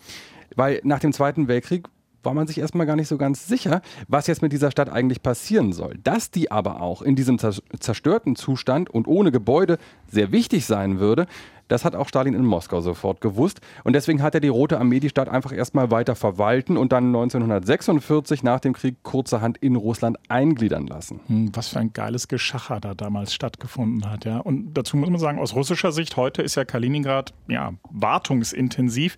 Weil 0.56 0.82
nach 0.84 1.00
dem 1.00 1.14
Zweiten 1.14 1.48
Weltkrieg 1.48 1.88
war 2.24 2.34
man 2.34 2.48
sich 2.48 2.60
erstmal 2.60 2.88
gar 2.88 2.96
nicht 2.96 3.08
so 3.08 3.18
ganz 3.18 3.48
sicher, 3.48 3.82
was 4.08 4.28
jetzt 4.28 4.42
mit 4.42 4.54
dieser 4.54 4.72
Stadt 4.72 4.90
eigentlich 4.90 5.22
passieren 5.22 5.74
soll. 5.74 5.98
Dass 6.04 6.32
die 6.32 6.52
aber 6.52 6.82
auch 6.82 7.02
in 7.02 7.16
diesem 7.16 7.38
zerstörten 7.40 8.36
Zustand 8.36 8.90
und 8.90 9.08
ohne 9.08 9.32
Gebäude 9.32 9.78
sehr 10.08 10.32
wichtig 10.32 10.66
sein 10.66 11.00
würde, 11.00 11.28
das 11.72 11.86
hat 11.86 11.96
auch 11.96 12.10
Stalin 12.10 12.34
in 12.34 12.46
Moskau 12.46 12.82
sofort 12.82 13.22
gewusst. 13.22 13.62
Und 13.86 13.94
deswegen 13.94 14.22
hat 14.22 14.36
er 14.36 14.42
die 14.42 14.50
Rote 14.50 14.78
Armee 14.78 15.00
die 15.00 15.08
Stadt 15.08 15.30
einfach 15.30 15.54
erstmal 15.54 15.90
weiter 15.90 16.16
verwalten 16.16 16.76
und 16.76 16.92
dann 16.92 17.06
1946 17.06 18.44
nach 18.44 18.60
dem 18.60 18.74
Krieg 18.74 19.04
kurzerhand 19.04 19.58
in 19.60 19.78
Russland 19.78 20.18
eingliedern 20.28 20.86
lassen. 20.86 21.22
Hm, 21.28 21.52
was 21.56 21.70
für 21.70 21.80
ein 21.80 21.94
geiles 21.94 22.28
Geschacher 22.28 22.82
da 22.82 22.94
damals 22.94 23.34
stattgefunden 23.34 24.12
hat. 24.12 24.26
Ja. 24.26 24.40
Und 24.40 24.74
dazu 24.74 24.98
muss 24.98 25.10
man 25.10 25.20
sagen, 25.20 25.40
aus 25.40 25.56
russischer 25.56 25.94
Sicht 25.94 26.18
heute 26.18 26.42
ist 26.42 26.56
ja 26.56 26.66
Kaliningrad 26.66 27.34
ja, 27.48 27.72
wartungsintensiv. 27.90 29.16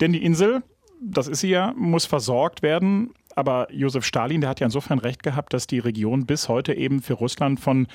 Denn 0.00 0.12
die 0.12 0.24
Insel, 0.24 0.64
das 1.00 1.28
ist 1.28 1.40
sie 1.40 1.50
ja, 1.50 1.72
muss 1.76 2.06
versorgt 2.06 2.62
werden 2.62 3.10
aber 3.36 3.68
Josef 3.72 4.04
Stalin, 4.04 4.40
der 4.40 4.50
hat 4.50 4.60
ja 4.60 4.66
insofern 4.66 4.98
recht 4.98 5.22
gehabt, 5.22 5.52
dass 5.52 5.66
die 5.66 5.78
Region 5.78 6.26
bis 6.26 6.48
heute 6.48 6.74
eben 6.74 7.02
für 7.02 7.14
Russland 7.14 7.60
von 7.60 7.86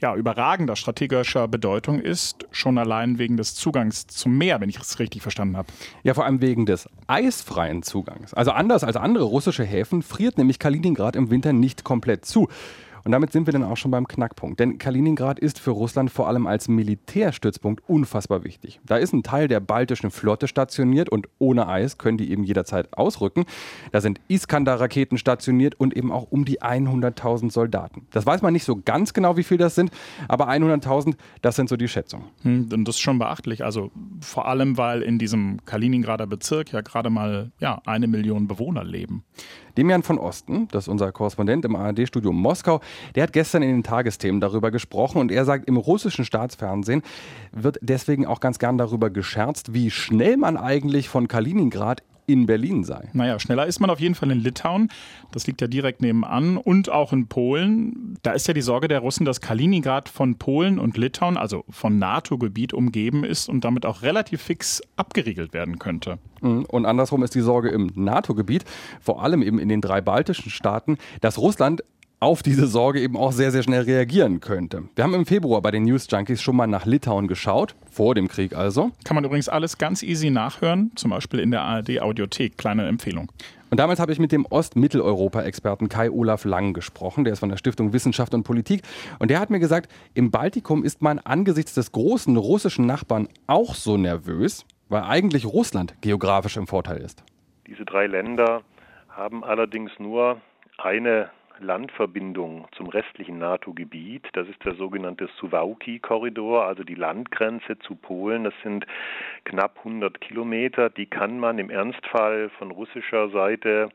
ja, 0.00 0.14
überragender 0.14 0.76
strategischer 0.76 1.48
Bedeutung 1.48 2.00
ist, 2.00 2.46
schon 2.50 2.78
allein 2.78 3.18
wegen 3.18 3.36
des 3.36 3.54
Zugangs 3.54 4.06
zum 4.06 4.36
Meer, 4.38 4.60
wenn 4.60 4.68
ich 4.68 4.78
es 4.78 4.98
richtig 4.98 5.22
verstanden 5.22 5.56
habe. 5.56 5.68
Ja, 6.02 6.14
vor 6.14 6.24
allem 6.24 6.40
wegen 6.40 6.66
des 6.66 6.88
eisfreien 7.06 7.82
Zugangs. 7.82 8.34
Also 8.34 8.52
anders 8.52 8.84
als 8.84 8.96
andere 8.96 9.24
russische 9.24 9.64
Häfen 9.64 10.02
friert 10.02 10.38
nämlich 10.38 10.58
Kaliningrad 10.58 11.16
im 11.16 11.30
Winter 11.30 11.52
nicht 11.52 11.84
komplett 11.84 12.24
zu. 12.24 12.48
Und 13.06 13.12
damit 13.12 13.30
sind 13.30 13.46
wir 13.46 13.52
dann 13.52 13.62
auch 13.62 13.76
schon 13.76 13.92
beim 13.92 14.08
Knackpunkt. 14.08 14.58
Denn 14.58 14.78
Kaliningrad 14.78 15.38
ist 15.38 15.60
für 15.60 15.70
Russland 15.70 16.10
vor 16.10 16.26
allem 16.26 16.48
als 16.48 16.66
Militärstützpunkt 16.66 17.88
unfassbar 17.88 18.42
wichtig. 18.42 18.80
Da 18.84 18.96
ist 18.96 19.12
ein 19.12 19.22
Teil 19.22 19.46
der 19.46 19.60
baltischen 19.60 20.10
Flotte 20.10 20.48
stationiert 20.48 21.08
und 21.08 21.28
ohne 21.38 21.68
Eis 21.68 21.98
können 21.98 22.18
die 22.18 22.32
eben 22.32 22.42
jederzeit 22.42 22.98
ausrücken. 22.98 23.44
Da 23.92 24.00
sind 24.00 24.20
Iskander-Raketen 24.26 25.18
stationiert 25.18 25.78
und 25.78 25.96
eben 25.96 26.10
auch 26.10 26.32
um 26.32 26.44
die 26.44 26.62
100.000 26.62 27.52
Soldaten. 27.52 28.08
Das 28.10 28.26
weiß 28.26 28.42
man 28.42 28.52
nicht 28.52 28.64
so 28.64 28.74
ganz 28.84 29.12
genau, 29.12 29.36
wie 29.36 29.44
viel 29.44 29.56
das 29.56 29.76
sind, 29.76 29.92
aber 30.26 30.48
100.000, 30.48 31.14
das 31.42 31.54
sind 31.54 31.68
so 31.68 31.76
die 31.76 31.86
Schätzungen. 31.86 32.26
Hm, 32.42 32.84
das 32.84 32.96
ist 32.96 33.00
schon 33.00 33.20
beachtlich. 33.20 33.64
Also 33.64 33.92
vor 34.18 34.48
allem, 34.48 34.78
weil 34.78 35.02
in 35.02 35.20
diesem 35.20 35.64
Kaliningrader 35.64 36.26
Bezirk 36.26 36.72
ja 36.72 36.80
gerade 36.80 37.10
mal 37.10 37.52
ja, 37.60 37.80
eine 37.86 38.08
Million 38.08 38.48
Bewohner 38.48 38.82
leben. 38.82 39.22
Demian 39.76 40.02
von 40.02 40.18
Osten, 40.18 40.68
das 40.68 40.84
ist 40.84 40.88
unser 40.88 41.12
Korrespondent 41.12 41.64
im 41.66 41.76
ARD-Studio 41.76 42.32
Moskau, 42.32 42.80
der 43.14 43.24
hat 43.24 43.32
gestern 43.32 43.62
in 43.62 43.70
den 43.70 43.82
Tagesthemen 43.82 44.40
darüber 44.40 44.70
gesprochen 44.70 45.18
und 45.18 45.32
er 45.32 45.44
sagt, 45.44 45.68
im 45.68 45.76
russischen 45.76 46.24
Staatsfernsehen 46.24 47.02
wird 47.52 47.78
deswegen 47.80 48.26
auch 48.26 48.40
ganz 48.40 48.58
gern 48.58 48.78
darüber 48.78 49.10
gescherzt, 49.10 49.74
wie 49.74 49.90
schnell 49.90 50.36
man 50.36 50.56
eigentlich 50.56 51.08
von 51.08 51.28
Kaliningrad 51.28 52.02
in 52.26 52.46
Berlin 52.46 52.84
sei. 52.84 53.08
Naja, 53.12 53.38
schneller 53.38 53.66
ist 53.66 53.80
man 53.80 53.88
auf 53.88 54.00
jeden 54.00 54.14
Fall 54.14 54.30
in 54.30 54.40
Litauen. 54.40 54.90
Das 55.32 55.46
liegt 55.46 55.60
ja 55.60 55.68
direkt 55.68 56.02
nebenan 56.02 56.56
und 56.56 56.90
auch 56.90 57.12
in 57.12 57.28
Polen. 57.28 58.18
Da 58.22 58.32
ist 58.32 58.48
ja 58.48 58.54
die 58.54 58.62
Sorge 58.62 58.88
der 58.88 59.00
Russen, 59.00 59.24
dass 59.24 59.40
Kaliningrad 59.40 60.08
von 60.08 60.36
Polen 60.36 60.78
und 60.78 60.96
Litauen, 60.96 61.36
also 61.36 61.64
von 61.70 61.98
NATO-Gebiet, 61.98 62.72
umgeben 62.72 63.24
ist 63.24 63.48
und 63.48 63.64
damit 63.64 63.86
auch 63.86 64.02
relativ 64.02 64.42
fix 64.42 64.82
abgeriegelt 64.96 65.52
werden 65.52 65.78
könnte. 65.78 66.18
Mhm. 66.40 66.64
Und 66.64 66.86
andersrum 66.86 67.22
ist 67.22 67.34
die 67.34 67.40
Sorge 67.40 67.68
im 67.68 67.90
NATO-Gebiet, 67.94 68.64
vor 69.00 69.22
allem 69.22 69.42
eben 69.42 69.58
in 69.58 69.68
den 69.68 69.80
drei 69.80 70.00
baltischen 70.00 70.50
Staaten, 70.50 70.98
dass 71.20 71.38
Russland 71.38 71.82
auf 72.18 72.42
diese 72.42 72.66
Sorge 72.66 73.00
eben 73.00 73.16
auch 73.16 73.32
sehr, 73.32 73.50
sehr 73.50 73.62
schnell 73.62 73.82
reagieren 73.82 74.40
könnte. 74.40 74.84
Wir 74.94 75.04
haben 75.04 75.14
im 75.14 75.26
Februar 75.26 75.60
bei 75.60 75.70
den 75.70 75.84
News 75.84 76.06
Junkies 76.10 76.40
schon 76.40 76.56
mal 76.56 76.66
nach 76.66 76.86
Litauen 76.86 77.28
geschaut, 77.28 77.74
vor 77.90 78.14
dem 78.14 78.28
Krieg 78.28 78.56
also. 78.56 78.90
Kann 79.04 79.14
man 79.14 79.24
übrigens 79.24 79.48
alles 79.48 79.76
ganz 79.76 80.02
easy 80.02 80.30
nachhören, 80.30 80.92
zum 80.94 81.10
Beispiel 81.10 81.40
in 81.40 81.50
der 81.50 81.62
ARD 81.62 82.00
Audiothek. 82.00 82.56
Kleine 82.56 82.86
Empfehlung. 82.86 83.30
Und 83.68 83.80
damals 83.80 84.00
habe 84.00 84.12
ich 84.12 84.18
mit 84.18 84.32
dem 84.32 84.46
Ostmitteleuropa-Experten 84.46 85.88
Kai 85.88 86.10
Olaf 86.10 86.44
Lang 86.44 86.72
gesprochen, 86.72 87.24
der 87.24 87.32
ist 87.32 87.40
von 87.40 87.48
der 87.48 87.56
Stiftung 87.56 87.92
Wissenschaft 87.92 88.32
und 88.32 88.44
Politik. 88.44 88.82
Und 89.18 89.30
der 89.30 89.40
hat 89.40 89.50
mir 89.50 89.58
gesagt, 89.58 89.92
im 90.14 90.30
Baltikum 90.30 90.84
ist 90.84 91.02
man 91.02 91.18
angesichts 91.18 91.74
des 91.74 91.92
großen 91.92 92.36
russischen 92.36 92.86
Nachbarn 92.86 93.28
auch 93.46 93.74
so 93.74 93.96
nervös, 93.96 94.64
weil 94.88 95.02
eigentlich 95.02 95.44
Russland 95.44 95.94
geografisch 96.00 96.56
im 96.56 96.66
Vorteil 96.66 96.98
ist. 96.98 97.24
Diese 97.66 97.84
drei 97.84 98.06
Länder 98.06 98.62
haben 99.08 99.42
allerdings 99.42 99.90
nur 99.98 100.40
eine 100.78 101.30
Landverbindung 101.58 102.66
zum 102.72 102.88
restlichen 102.88 103.38
NATO-Gebiet. 103.38 104.28
Das 104.32 104.48
ist 104.48 104.64
der 104.64 104.74
sogenannte 104.74 105.28
Suwałki-Korridor, 105.40 106.64
also 106.64 106.84
die 106.84 106.94
Landgrenze 106.94 107.78
zu 107.78 107.94
Polen. 107.94 108.44
Das 108.44 108.54
sind 108.62 108.86
knapp 109.44 109.78
100 109.78 110.20
Kilometer. 110.20 110.90
Die 110.90 111.06
kann 111.06 111.38
man 111.38 111.58
im 111.58 111.70
Ernstfall 111.70 112.50
von 112.58 112.70
russischer 112.70 113.30
Seite 113.30 113.90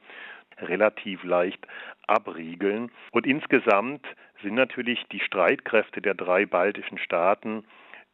relativ 0.60 1.24
leicht 1.24 1.66
abriegeln. 2.08 2.92
Und 3.12 3.26
insgesamt 3.26 4.06
sind 4.42 4.56
natürlich 4.56 5.04
die 5.12 5.20
Streitkräfte 5.20 6.02
der 6.02 6.14
drei 6.14 6.46
baltischen 6.46 6.98
Staaten 6.98 7.64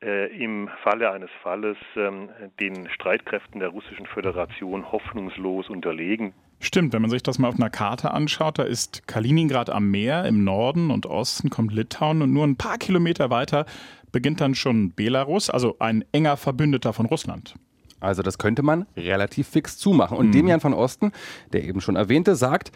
äh, 0.02 0.28
im 0.38 0.70
Falle 0.84 1.12
eines 1.12 1.32
Falles 1.42 1.78
ähm, 1.96 2.30
den 2.60 2.90
Streitkräften 2.90 3.60
der 3.60 3.70
Russischen 3.70 4.06
Föderation 4.06 4.92
hoffnungslos 4.92 5.70
unterlegen. 5.70 6.34
Stimmt, 6.60 6.92
wenn 6.94 7.02
man 7.02 7.12
sich 7.12 7.22
das 7.22 7.38
mal 7.38 7.50
auf 7.50 7.56
einer 7.56 7.70
Karte 7.70 8.12
anschaut, 8.12 8.58
da 8.58 8.64
ist 8.64 9.08
Kaliningrad 9.08 9.70
am 9.70 9.92
Meer, 9.92 10.26
im 10.26 10.44
Norden 10.44 10.90
und 10.90 11.06
Osten 11.06 11.50
kommt 11.50 11.72
Litauen 11.72 12.22
und 12.22 12.34
nur 12.34 12.46
ein 12.46 12.56
paar 12.56 12.78
Kilometer 12.78 13.30
weiter 13.30 13.66
beginnt 14.12 14.42
dann 14.42 14.56
schon 14.56 14.92
Belarus, 14.94 15.50
also 15.50 15.76
ein 15.80 16.04
enger 16.12 16.38
Verbündeter 16.38 16.94
von 16.94 17.06
Russland. 17.06 17.56
Also 18.00 18.24
das 18.24 18.38
könnte 18.38 18.64
man 18.64 18.86
relativ 18.96 19.48
fix 19.48 19.78
zumachen. 19.78 20.18
Und 20.18 20.28
mhm. 20.28 20.32
Demian 20.32 20.60
von 20.60 20.74
Osten, 20.74 21.12
der 21.54 21.64
eben 21.64 21.82
schon 21.82 21.96
erwähnte, 21.96 22.36
sagt, 22.36 22.72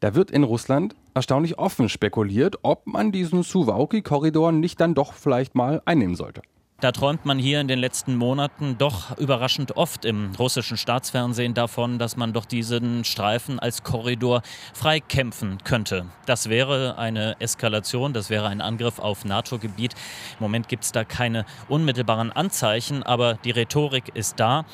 da 0.00 0.14
wird 0.14 0.30
in 0.30 0.42
Russland 0.42 0.94
erstaunlich 1.14 1.58
offen 1.58 1.88
spekuliert, 1.88 2.58
ob 2.62 2.86
man 2.86 3.12
diesen 3.12 3.42
Suwałki-Korridor 3.42 4.52
nicht 4.52 4.80
dann 4.80 4.94
doch 4.94 5.14
vielleicht 5.14 5.54
mal 5.54 5.82
einnehmen 5.84 6.14
sollte. 6.14 6.42
Da 6.78 6.92
träumt 6.92 7.24
man 7.24 7.38
hier 7.38 7.62
in 7.62 7.68
den 7.68 7.78
letzten 7.78 8.16
Monaten 8.16 8.76
doch 8.76 9.16
überraschend 9.16 9.78
oft 9.78 10.04
im 10.04 10.32
russischen 10.38 10.76
Staatsfernsehen 10.76 11.54
davon, 11.54 11.98
dass 11.98 12.18
man 12.18 12.34
doch 12.34 12.44
diesen 12.44 13.02
Streifen 13.04 13.58
als 13.58 13.82
Korridor 13.82 14.42
freikämpfen 14.74 15.56
könnte. 15.64 16.04
Das 16.26 16.50
wäre 16.50 16.98
eine 16.98 17.40
Eskalation, 17.40 18.12
das 18.12 18.28
wäre 18.28 18.48
ein 18.48 18.60
Angriff 18.60 18.98
auf 18.98 19.24
NATO-Gebiet. 19.24 19.94
Im 20.38 20.44
Moment 20.44 20.68
gibt 20.68 20.84
es 20.84 20.92
da 20.92 21.04
keine 21.04 21.46
unmittelbaren 21.70 22.30
Anzeichen, 22.30 23.02
aber 23.02 23.38
die 23.42 23.52
Rhetorik 23.52 24.14
ist 24.14 24.38
da. 24.38 24.66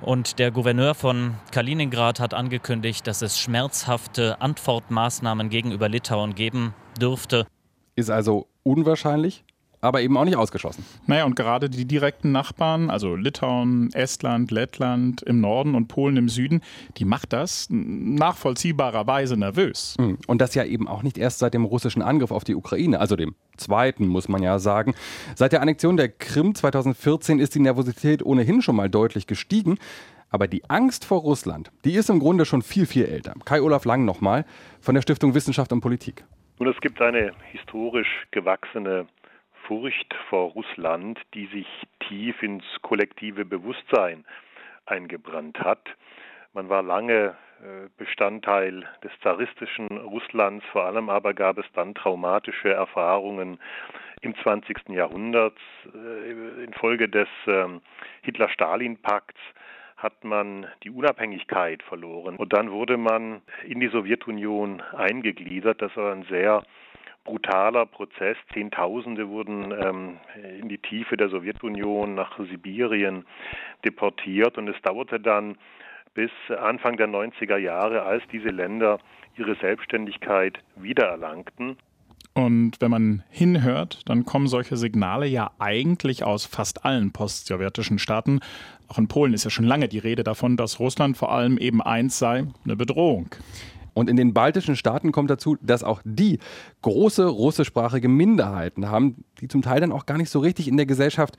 Und 0.00 0.38
der 0.38 0.52
Gouverneur 0.52 0.94
von 0.94 1.34
Kaliningrad 1.52 2.20
hat 2.20 2.32
angekündigt, 2.32 3.06
dass 3.06 3.20
es 3.20 3.38
schmerzhafte 3.38 4.40
Antwortmaßnahmen 4.40 5.50
gegenüber 5.50 5.90
Litauen 5.90 6.34
geben 6.34 6.72
dürfte. 6.98 7.46
Ist 7.96 8.08
also 8.08 8.46
unwahrscheinlich, 8.62 9.44
aber 9.80 10.02
eben 10.02 10.16
auch 10.16 10.24
nicht 10.24 10.36
ausgeschlossen. 10.36 10.84
Naja, 11.06 11.24
und 11.24 11.36
gerade 11.36 11.70
die 11.70 11.86
direkten 11.86 12.32
Nachbarn, 12.32 12.90
also 12.90 13.14
Litauen, 13.16 13.90
Estland, 13.92 14.50
Lettland 14.50 15.22
im 15.22 15.40
Norden 15.40 15.74
und 15.74 15.88
Polen 15.88 16.16
im 16.16 16.28
Süden, 16.28 16.60
die 16.96 17.04
macht 17.04 17.32
das 17.32 17.68
nachvollziehbarerweise 17.70 19.36
nervös. 19.36 19.96
Hm. 19.98 20.18
Und 20.26 20.40
das 20.40 20.54
ja 20.54 20.64
eben 20.64 20.88
auch 20.88 21.02
nicht 21.02 21.18
erst 21.18 21.38
seit 21.38 21.54
dem 21.54 21.64
russischen 21.64 22.02
Angriff 22.02 22.30
auf 22.30 22.44
die 22.44 22.54
Ukraine, 22.54 23.00
also 23.00 23.16
dem 23.16 23.34
zweiten, 23.56 24.06
muss 24.06 24.28
man 24.28 24.42
ja 24.42 24.58
sagen. 24.58 24.94
Seit 25.34 25.52
der 25.52 25.62
Annexion 25.62 25.96
der 25.96 26.08
Krim 26.08 26.54
2014 26.54 27.38
ist 27.38 27.54
die 27.54 27.60
Nervosität 27.60 28.24
ohnehin 28.24 28.62
schon 28.62 28.76
mal 28.76 28.88
deutlich 28.88 29.26
gestiegen. 29.26 29.78
Aber 30.32 30.46
die 30.46 30.62
Angst 30.70 31.04
vor 31.04 31.22
Russland, 31.22 31.72
die 31.84 31.94
ist 31.94 32.08
im 32.08 32.20
Grunde 32.20 32.44
schon 32.44 32.62
viel, 32.62 32.86
viel 32.86 33.04
älter. 33.06 33.34
Kai-Olaf 33.44 33.84
Lang 33.84 34.04
nochmal 34.04 34.44
von 34.80 34.94
der 34.94 35.02
Stiftung 35.02 35.34
Wissenschaft 35.34 35.72
und 35.72 35.80
Politik. 35.80 36.24
Nun, 36.60 36.68
es 36.68 36.80
gibt 36.80 37.00
eine 37.00 37.32
historisch 37.50 38.26
gewachsene 38.30 39.06
Furcht 39.70 40.12
vor 40.28 40.50
Russland, 40.50 41.20
die 41.32 41.46
sich 41.46 41.68
tief 42.00 42.42
ins 42.42 42.64
kollektive 42.82 43.44
Bewusstsein 43.44 44.24
eingebrannt 44.84 45.60
hat. 45.60 45.88
Man 46.52 46.68
war 46.68 46.82
lange 46.82 47.36
äh, 47.60 47.88
Bestandteil 47.96 48.88
des 49.04 49.12
zaristischen 49.22 49.86
Russlands, 49.86 50.66
vor 50.72 50.86
allem 50.86 51.08
aber 51.08 51.34
gab 51.34 51.56
es 51.56 51.66
dann 51.72 51.94
traumatische 51.94 52.72
Erfahrungen 52.72 53.60
im 54.22 54.34
20. 54.42 54.88
Jahrhundert. 54.88 55.56
Äh, 55.94 56.64
infolge 56.64 57.08
des 57.08 57.28
ähm, 57.46 57.80
Hitler-Stalin-Pakts 58.22 59.38
hat 59.96 60.24
man 60.24 60.66
die 60.82 60.90
Unabhängigkeit 60.90 61.84
verloren 61.84 62.34
und 62.38 62.52
dann 62.52 62.72
wurde 62.72 62.96
man 62.96 63.40
in 63.64 63.78
die 63.78 63.88
Sowjetunion 63.88 64.82
eingegliedert. 64.96 65.80
Das 65.80 65.96
war 65.96 66.12
ein 66.12 66.24
sehr 66.24 66.64
brutaler 67.24 67.86
Prozess. 67.86 68.36
Zehntausende 68.52 69.28
wurden 69.28 69.72
ähm, 69.72 70.16
in 70.58 70.68
die 70.68 70.78
Tiefe 70.78 71.16
der 71.16 71.28
Sowjetunion 71.28 72.14
nach 72.14 72.38
Sibirien 72.38 73.24
deportiert 73.84 74.58
und 74.58 74.68
es 74.68 74.80
dauerte 74.82 75.20
dann 75.20 75.56
bis 76.14 76.30
Anfang 76.58 76.96
der 76.96 77.08
90er 77.08 77.56
Jahre, 77.56 78.02
als 78.02 78.22
diese 78.32 78.48
Länder 78.48 78.98
ihre 79.36 79.54
Selbstständigkeit 79.56 80.58
wiedererlangten. 80.76 81.76
Und 82.34 82.80
wenn 82.80 82.90
man 82.90 83.22
hinhört, 83.30 84.08
dann 84.08 84.24
kommen 84.24 84.46
solche 84.46 84.76
Signale 84.76 85.26
ja 85.26 85.50
eigentlich 85.58 86.24
aus 86.24 86.46
fast 86.46 86.84
allen 86.84 87.12
postsowjetischen 87.12 87.98
Staaten. 87.98 88.40
Auch 88.88 88.98
in 88.98 89.08
Polen 89.08 89.34
ist 89.34 89.44
ja 89.44 89.50
schon 89.50 89.64
lange 89.64 89.88
die 89.88 89.98
Rede 89.98 90.22
davon, 90.22 90.56
dass 90.56 90.78
Russland 90.78 91.16
vor 91.16 91.32
allem 91.32 91.58
eben 91.58 91.82
eins 91.82 92.18
sei, 92.18 92.46
eine 92.64 92.76
Bedrohung. 92.76 93.30
Und 94.00 94.10
in 94.10 94.16
den 94.16 94.34
baltischen 94.34 94.76
Staaten 94.76 95.12
kommt 95.12 95.30
dazu, 95.30 95.56
dass 95.60 95.84
auch 95.84 96.02
die 96.04 96.38
große 96.82 97.26
russischsprachige 97.26 98.08
Minderheiten 98.08 98.88
haben, 98.88 99.24
die 99.40 99.48
zum 99.48 99.62
Teil 99.62 99.80
dann 99.80 99.92
auch 99.92 100.06
gar 100.06 100.18
nicht 100.18 100.30
so 100.30 100.40
richtig 100.40 100.68
in 100.68 100.76
der 100.76 100.86
Gesellschaft 100.86 101.36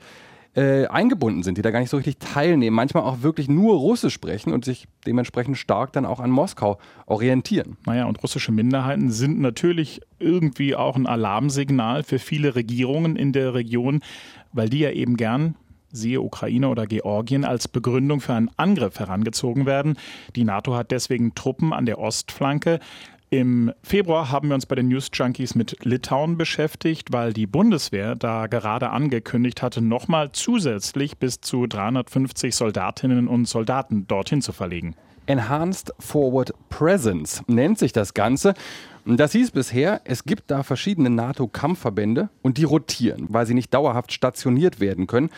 äh, 0.54 0.86
eingebunden 0.86 1.42
sind, 1.42 1.56
die 1.56 1.62
da 1.62 1.70
gar 1.70 1.80
nicht 1.80 1.90
so 1.90 1.96
richtig 1.96 2.18
teilnehmen, 2.18 2.76
manchmal 2.76 3.04
auch 3.04 3.22
wirklich 3.22 3.48
nur 3.48 3.76
Russisch 3.76 4.12
sprechen 4.12 4.52
und 4.52 4.64
sich 4.64 4.86
dementsprechend 5.06 5.56
stark 5.56 5.92
dann 5.92 6.04
auch 6.04 6.20
an 6.20 6.30
Moskau 6.30 6.78
orientieren. 7.06 7.78
Naja, 7.86 8.04
und 8.04 8.22
russische 8.22 8.52
Minderheiten 8.52 9.10
sind 9.10 9.40
natürlich 9.40 10.02
irgendwie 10.18 10.76
auch 10.76 10.96
ein 10.96 11.06
Alarmsignal 11.06 12.02
für 12.02 12.18
viele 12.18 12.54
Regierungen 12.54 13.16
in 13.16 13.32
der 13.32 13.54
Region, 13.54 14.00
weil 14.52 14.68
die 14.68 14.80
ja 14.80 14.90
eben 14.90 15.16
gern 15.16 15.54
siehe 15.92 16.20
Ukraine 16.20 16.68
oder 16.68 16.86
Georgien, 16.86 17.44
als 17.44 17.68
Begründung 17.68 18.20
für 18.20 18.34
einen 18.34 18.50
Angriff 18.56 18.98
herangezogen 18.98 19.66
werden. 19.66 19.96
Die 20.34 20.44
NATO 20.44 20.74
hat 20.74 20.90
deswegen 20.90 21.34
Truppen 21.34 21.72
an 21.72 21.86
der 21.86 21.98
Ostflanke. 21.98 22.80
Im 23.30 23.72
Februar 23.82 24.30
haben 24.30 24.48
wir 24.48 24.54
uns 24.54 24.66
bei 24.66 24.74
den 24.74 24.88
News 24.88 25.08
Junkies 25.10 25.54
mit 25.54 25.84
Litauen 25.84 26.36
beschäftigt, 26.36 27.12
weil 27.12 27.32
die 27.32 27.46
Bundeswehr 27.46 28.14
da 28.14 28.46
gerade 28.46 28.90
angekündigt 28.90 29.62
hatte, 29.62 29.80
nochmal 29.80 30.32
zusätzlich 30.32 31.16
bis 31.16 31.40
zu 31.40 31.66
350 31.66 32.54
Soldatinnen 32.54 33.28
und 33.28 33.46
Soldaten 33.46 34.06
dorthin 34.06 34.42
zu 34.42 34.52
verlegen. 34.52 34.96
Enhanced 35.24 35.94
Forward 35.98 36.52
Presence 36.68 37.42
nennt 37.46 37.78
sich 37.78 37.92
das 37.92 38.12
Ganze. 38.12 38.54
Das 39.04 39.32
hieß 39.32 39.50
bisher, 39.52 40.00
es 40.04 40.24
gibt 40.24 40.50
da 40.50 40.62
verschiedene 40.62 41.10
NATO-Kampfverbände 41.10 42.28
und 42.42 42.58
die 42.58 42.64
rotieren, 42.64 43.26
weil 43.30 43.46
sie 43.46 43.54
nicht 43.54 43.72
dauerhaft 43.72 44.12
stationiert 44.12 44.78
werden 44.78 45.06
können, 45.06 45.30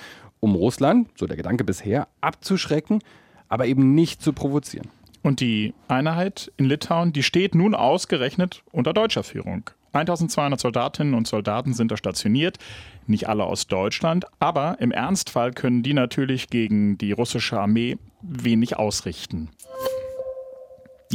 um 0.44 0.54
Russland, 0.54 1.08
so 1.16 1.26
der 1.26 1.38
Gedanke 1.38 1.64
bisher, 1.64 2.06
abzuschrecken, 2.20 3.00
aber 3.48 3.66
eben 3.66 3.94
nicht 3.94 4.22
zu 4.22 4.34
provozieren. 4.34 4.88
Und 5.22 5.40
die 5.40 5.72
Einheit 5.88 6.52
in 6.58 6.66
Litauen, 6.66 7.14
die 7.14 7.22
steht 7.22 7.54
nun 7.54 7.74
ausgerechnet 7.74 8.62
unter 8.70 8.92
deutscher 8.92 9.22
Führung. 9.22 9.70
1200 9.94 10.60
Soldatinnen 10.60 11.14
und 11.14 11.26
Soldaten 11.26 11.72
sind 11.72 11.90
da 11.90 11.96
stationiert, 11.96 12.58
nicht 13.06 13.28
alle 13.28 13.44
aus 13.44 13.68
Deutschland, 13.68 14.26
aber 14.38 14.76
im 14.80 14.92
Ernstfall 14.92 15.52
können 15.52 15.82
die 15.82 15.94
natürlich 15.94 16.50
gegen 16.50 16.98
die 16.98 17.12
russische 17.12 17.58
Armee 17.58 17.96
wenig 18.20 18.76
ausrichten. 18.76 19.48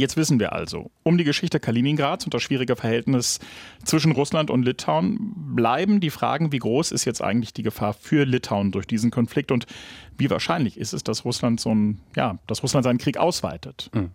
Jetzt 0.00 0.16
wissen 0.16 0.40
wir 0.40 0.54
also, 0.54 0.90
um 1.02 1.18
die 1.18 1.24
Geschichte 1.24 1.60
Kaliningrads 1.60 2.24
und 2.24 2.32
das 2.32 2.42
schwierige 2.42 2.74
Verhältnis 2.74 3.38
zwischen 3.84 4.12
Russland 4.12 4.50
und 4.50 4.62
Litauen 4.62 5.34
bleiben 5.54 6.00
die 6.00 6.08
Fragen, 6.08 6.52
wie 6.52 6.58
groß 6.58 6.90
ist 6.90 7.04
jetzt 7.04 7.20
eigentlich 7.22 7.52
die 7.52 7.62
Gefahr 7.62 7.92
für 7.92 8.24
Litauen 8.24 8.72
durch 8.72 8.86
diesen 8.86 9.10
Konflikt 9.10 9.52
und 9.52 9.66
wie 10.16 10.30
wahrscheinlich 10.30 10.78
ist 10.78 10.94
es, 10.94 11.04
dass 11.04 11.26
Russland 11.26 11.60
so 11.60 11.74
ein, 11.74 12.00
ja, 12.16 12.38
dass 12.46 12.62
Russland 12.62 12.84
seinen 12.84 12.96
Krieg 12.96 13.18
ausweitet. 13.18 13.90
Mhm. 13.92 14.08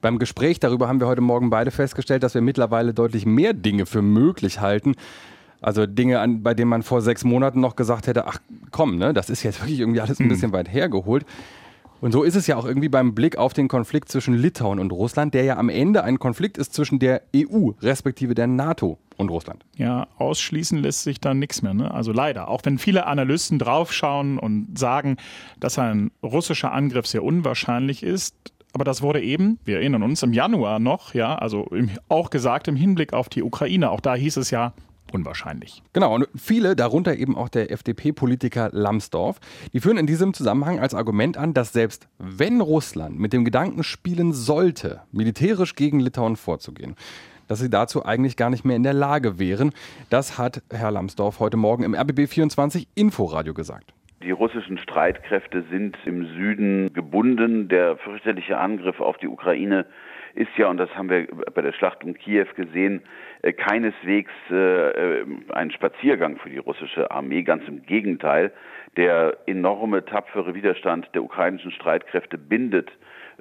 Beim 0.00 0.18
Gespräch 0.18 0.58
darüber 0.58 0.88
haben 0.88 0.98
wir 0.98 1.06
heute 1.06 1.20
Morgen 1.20 1.48
beide 1.48 1.70
festgestellt, 1.70 2.24
dass 2.24 2.34
wir 2.34 2.40
mittlerweile 2.40 2.92
deutlich 2.92 3.24
mehr 3.24 3.52
Dinge 3.52 3.86
für 3.86 4.02
möglich 4.02 4.60
halten. 4.60 4.96
Also 5.60 5.86
Dinge, 5.86 6.18
an, 6.18 6.42
bei 6.42 6.54
denen 6.54 6.70
man 6.70 6.82
vor 6.82 7.02
sechs 7.02 7.22
Monaten 7.22 7.60
noch 7.60 7.76
gesagt 7.76 8.08
hätte, 8.08 8.26
ach 8.26 8.38
komm, 8.72 8.96
ne, 8.96 9.14
das 9.14 9.30
ist 9.30 9.44
jetzt 9.44 9.60
wirklich 9.60 9.78
irgendwie 9.78 10.00
alles 10.00 10.18
ein 10.18 10.24
mhm. 10.24 10.30
bisschen 10.30 10.52
weit 10.52 10.72
hergeholt. 10.72 11.24
Und 12.00 12.12
so 12.12 12.22
ist 12.22 12.34
es 12.34 12.46
ja 12.46 12.56
auch 12.56 12.64
irgendwie 12.64 12.88
beim 12.88 13.14
Blick 13.14 13.36
auf 13.36 13.52
den 13.52 13.68
Konflikt 13.68 14.08
zwischen 14.08 14.34
Litauen 14.34 14.78
und 14.78 14.90
Russland, 14.90 15.34
der 15.34 15.44
ja 15.44 15.58
am 15.58 15.68
Ende 15.68 16.02
ein 16.02 16.18
Konflikt 16.18 16.56
ist 16.56 16.72
zwischen 16.72 16.98
der 16.98 17.22
EU 17.36 17.72
respektive 17.82 18.34
der 18.34 18.46
NATO 18.46 18.98
und 19.18 19.28
Russland. 19.28 19.64
Ja, 19.76 20.08
ausschließen 20.16 20.78
lässt 20.78 21.02
sich 21.02 21.20
da 21.20 21.34
nichts 21.34 21.60
mehr. 21.60 21.74
Ne? 21.74 21.92
Also 21.92 22.12
leider. 22.12 22.48
Auch 22.48 22.62
wenn 22.64 22.78
viele 22.78 23.06
Analysten 23.06 23.58
draufschauen 23.58 24.38
und 24.38 24.78
sagen, 24.78 25.18
dass 25.58 25.78
ein 25.78 26.10
russischer 26.22 26.72
Angriff 26.72 27.06
sehr 27.06 27.22
unwahrscheinlich 27.22 28.02
ist, 28.02 28.34
aber 28.72 28.84
das 28.84 29.02
wurde 29.02 29.20
eben, 29.20 29.58
wir 29.64 29.76
erinnern 29.76 30.02
uns, 30.02 30.22
im 30.22 30.32
Januar 30.32 30.78
noch, 30.78 31.12
ja, 31.12 31.34
also 31.34 31.64
im, 31.72 31.90
auch 32.08 32.30
gesagt 32.30 32.68
im 32.68 32.76
Hinblick 32.76 33.12
auf 33.12 33.28
die 33.28 33.42
Ukraine. 33.42 33.90
Auch 33.90 34.00
da 34.00 34.14
hieß 34.14 34.36
es 34.36 34.50
ja, 34.50 34.72
unwahrscheinlich. 35.12 35.82
Genau, 35.92 36.14
und 36.14 36.28
viele, 36.36 36.76
darunter 36.76 37.16
eben 37.16 37.36
auch 37.36 37.48
der 37.48 37.70
FDP-Politiker 37.70 38.70
Lambsdorff, 38.72 39.40
die 39.72 39.80
führen 39.80 39.98
in 39.98 40.06
diesem 40.06 40.34
Zusammenhang 40.34 40.80
als 40.80 40.94
Argument 40.94 41.36
an, 41.36 41.54
dass 41.54 41.72
selbst 41.72 42.08
wenn 42.18 42.60
Russland 42.60 43.18
mit 43.18 43.32
dem 43.32 43.44
Gedanken 43.44 43.82
spielen 43.82 44.32
sollte, 44.32 45.02
militärisch 45.12 45.74
gegen 45.74 46.00
Litauen 46.00 46.36
vorzugehen, 46.36 46.96
dass 47.48 47.58
sie 47.58 47.70
dazu 47.70 48.04
eigentlich 48.04 48.36
gar 48.36 48.50
nicht 48.50 48.64
mehr 48.64 48.76
in 48.76 48.84
der 48.84 48.92
Lage 48.92 49.38
wären. 49.38 49.72
Das 50.08 50.38
hat 50.38 50.62
Herr 50.72 50.92
Lambsdorff 50.92 51.40
heute 51.40 51.56
Morgen 51.56 51.82
im 51.82 51.94
RBB 51.94 52.28
24 52.28 52.86
Inforadio 52.94 53.54
gesagt. 53.54 53.92
Die 54.22 54.30
russischen 54.32 54.76
Streitkräfte 54.76 55.64
sind 55.70 55.96
im 56.04 56.26
Süden 56.26 56.92
gebunden. 56.92 57.68
Der 57.68 57.96
fürchterliche 57.96 58.58
Angriff 58.58 59.00
auf 59.00 59.16
die 59.16 59.28
Ukraine 59.28 59.86
ist 60.34 60.56
ja, 60.56 60.68
und 60.68 60.76
das 60.76 60.94
haben 60.96 61.10
wir 61.10 61.26
bei 61.54 61.62
der 61.62 61.72
Schlacht 61.72 62.04
um 62.04 62.14
Kiew 62.14 62.46
gesehen, 62.56 63.02
äh, 63.42 63.52
keineswegs 63.52 64.32
äh, 64.50 65.24
ein 65.50 65.70
Spaziergang 65.70 66.36
für 66.38 66.50
die 66.50 66.58
russische 66.58 67.10
Armee. 67.10 67.42
Ganz 67.42 67.66
im 67.66 67.82
Gegenteil. 67.84 68.52
Der 68.96 69.36
enorme, 69.46 70.04
tapfere 70.04 70.54
Widerstand 70.54 71.08
der 71.14 71.22
ukrainischen 71.22 71.70
Streitkräfte 71.70 72.38
bindet 72.38 72.90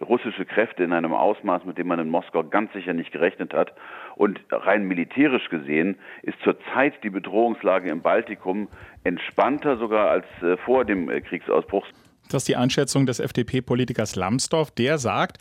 russische 0.02 0.46
Kräfte 0.46 0.84
in 0.84 0.94
einem 0.94 1.14
Ausmaß, 1.14 1.66
mit 1.66 1.78
dem 1.78 1.88
man 1.88 2.00
in 2.00 2.10
Moskau 2.10 2.44
ganz 2.44 2.72
sicher 2.74 2.94
nicht 2.94 3.12
gerechnet 3.12 3.54
hat. 3.54 3.74
Und 4.16 4.40
rein 4.52 4.88
militärisch 4.88 5.50
gesehen 5.50 5.98
ist 6.22 6.40
zurzeit 6.44 7.04
die 7.04 7.10
Bedrohungslage 7.10 7.90
im 7.90 8.02
Baltikum 8.02 8.68
entspannter 9.04 9.78
sogar 9.78 10.10
als 10.10 10.26
äh, 10.42 10.58
vor 10.58 10.86
dem 10.86 11.08
Kriegsausbruch. 11.24 11.86
Das 12.30 12.44
ist 12.44 12.48
die 12.48 12.56
Einschätzung 12.56 13.08
des 13.08 13.20
FDP-Politikers 13.20 14.16
Lambsdorff. 14.16 14.70
Der 14.72 15.00
sagt, 15.00 15.40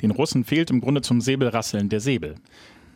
den 0.00 0.10
Russen 0.10 0.44
fehlt 0.44 0.70
im 0.70 0.80
Grunde 0.80 1.02
zum 1.02 1.20
Säbelrasseln 1.20 1.90
der 1.90 2.00
Säbel. 2.00 2.36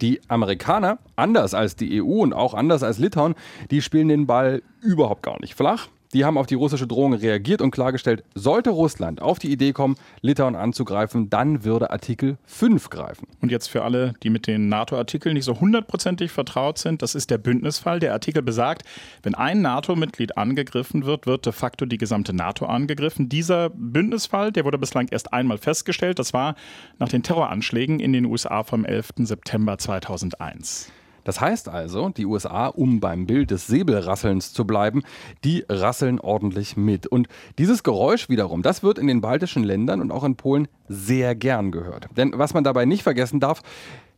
Die 0.00 0.20
Amerikaner, 0.28 0.98
anders 1.14 1.52
als 1.52 1.76
die 1.76 2.02
EU 2.02 2.22
und 2.22 2.32
auch 2.32 2.54
anders 2.54 2.82
als 2.82 2.98
Litauen, 2.98 3.34
die 3.70 3.82
spielen 3.82 4.08
den 4.08 4.26
Ball 4.26 4.62
überhaupt 4.80 5.22
gar 5.22 5.38
nicht 5.40 5.54
flach. 5.54 5.88
Die 6.14 6.24
haben 6.24 6.38
auf 6.38 6.46
die 6.46 6.54
russische 6.54 6.86
Drohung 6.86 7.12
reagiert 7.12 7.60
und 7.60 7.72
klargestellt, 7.72 8.22
sollte 8.36 8.70
Russland 8.70 9.20
auf 9.20 9.40
die 9.40 9.50
Idee 9.50 9.72
kommen, 9.72 9.96
Litauen 10.20 10.54
anzugreifen, 10.54 11.28
dann 11.28 11.64
würde 11.64 11.90
Artikel 11.90 12.38
5 12.44 12.88
greifen. 12.88 13.26
Und 13.40 13.50
jetzt 13.50 13.66
für 13.66 13.82
alle, 13.82 14.14
die 14.22 14.30
mit 14.30 14.46
den 14.46 14.68
NATO-Artikeln 14.68 15.34
nicht 15.34 15.44
so 15.44 15.58
hundertprozentig 15.58 16.30
vertraut 16.30 16.78
sind, 16.78 17.02
das 17.02 17.16
ist 17.16 17.30
der 17.30 17.38
Bündnisfall. 17.38 17.98
Der 17.98 18.12
Artikel 18.12 18.42
besagt, 18.42 18.84
wenn 19.24 19.34
ein 19.34 19.60
NATO-Mitglied 19.60 20.38
angegriffen 20.38 21.04
wird, 21.04 21.26
wird 21.26 21.46
de 21.46 21.52
facto 21.52 21.84
die 21.84 21.98
gesamte 21.98 22.32
NATO 22.32 22.66
angegriffen. 22.66 23.28
Dieser 23.28 23.70
Bündnisfall, 23.70 24.52
der 24.52 24.64
wurde 24.64 24.78
bislang 24.78 25.08
erst 25.08 25.32
einmal 25.32 25.58
festgestellt. 25.58 26.20
Das 26.20 26.32
war 26.32 26.54
nach 27.00 27.08
den 27.08 27.24
Terroranschlägen 27.24 27.98
in 27.98 28.12
den 28.12 28.24
USA 28.26 28.62
vom 28.62 28.84
11. 28.84 29.14
September 29.24 29.78
2001. 29.78 30.92
Das 31.24 31.40
heißt 31.40 31.68
also, 31.68 32.10
die 32.10 32.26
USA, 32.26 32.66
um 32.66 33.00
beim 33.00 33.26
Bild 33.26 33.50
des 33.50 33.66
Säbelrasselns 33.66 34.52
zu 34.52 34.66
bleiben, 34.66 35.02
die 35.42 35.64
rasseln 35.68 36.20
ordentlich 36.20 36.76
mit. 36.76 37.06
Und 37.06 37.28
dieses 37.58 37.82
Geräusch 37.82 38.28
wiederum, 38.28 38.62
das 38.62 38.82
wird 38.82 38.98
in 38.98 39.06
den 39.06 39.20
baltischen 39.20 39.64
Ländern 39.64 40.00
und 40.00 40.10
auch 40.10 40.24
in 40.24 40.36
Polen 40.36 40.68
sehr 40.88 41.34
gern 41.34 41.72
gehört. 41.72 42.08
Denn 42.16 42.32
was 42.36 42.54
man 42.54 42.64
dabei 42.64 42.84
nicht 42.84 43.02
vergessen 43.02 43.40
darf, 43.40 43.62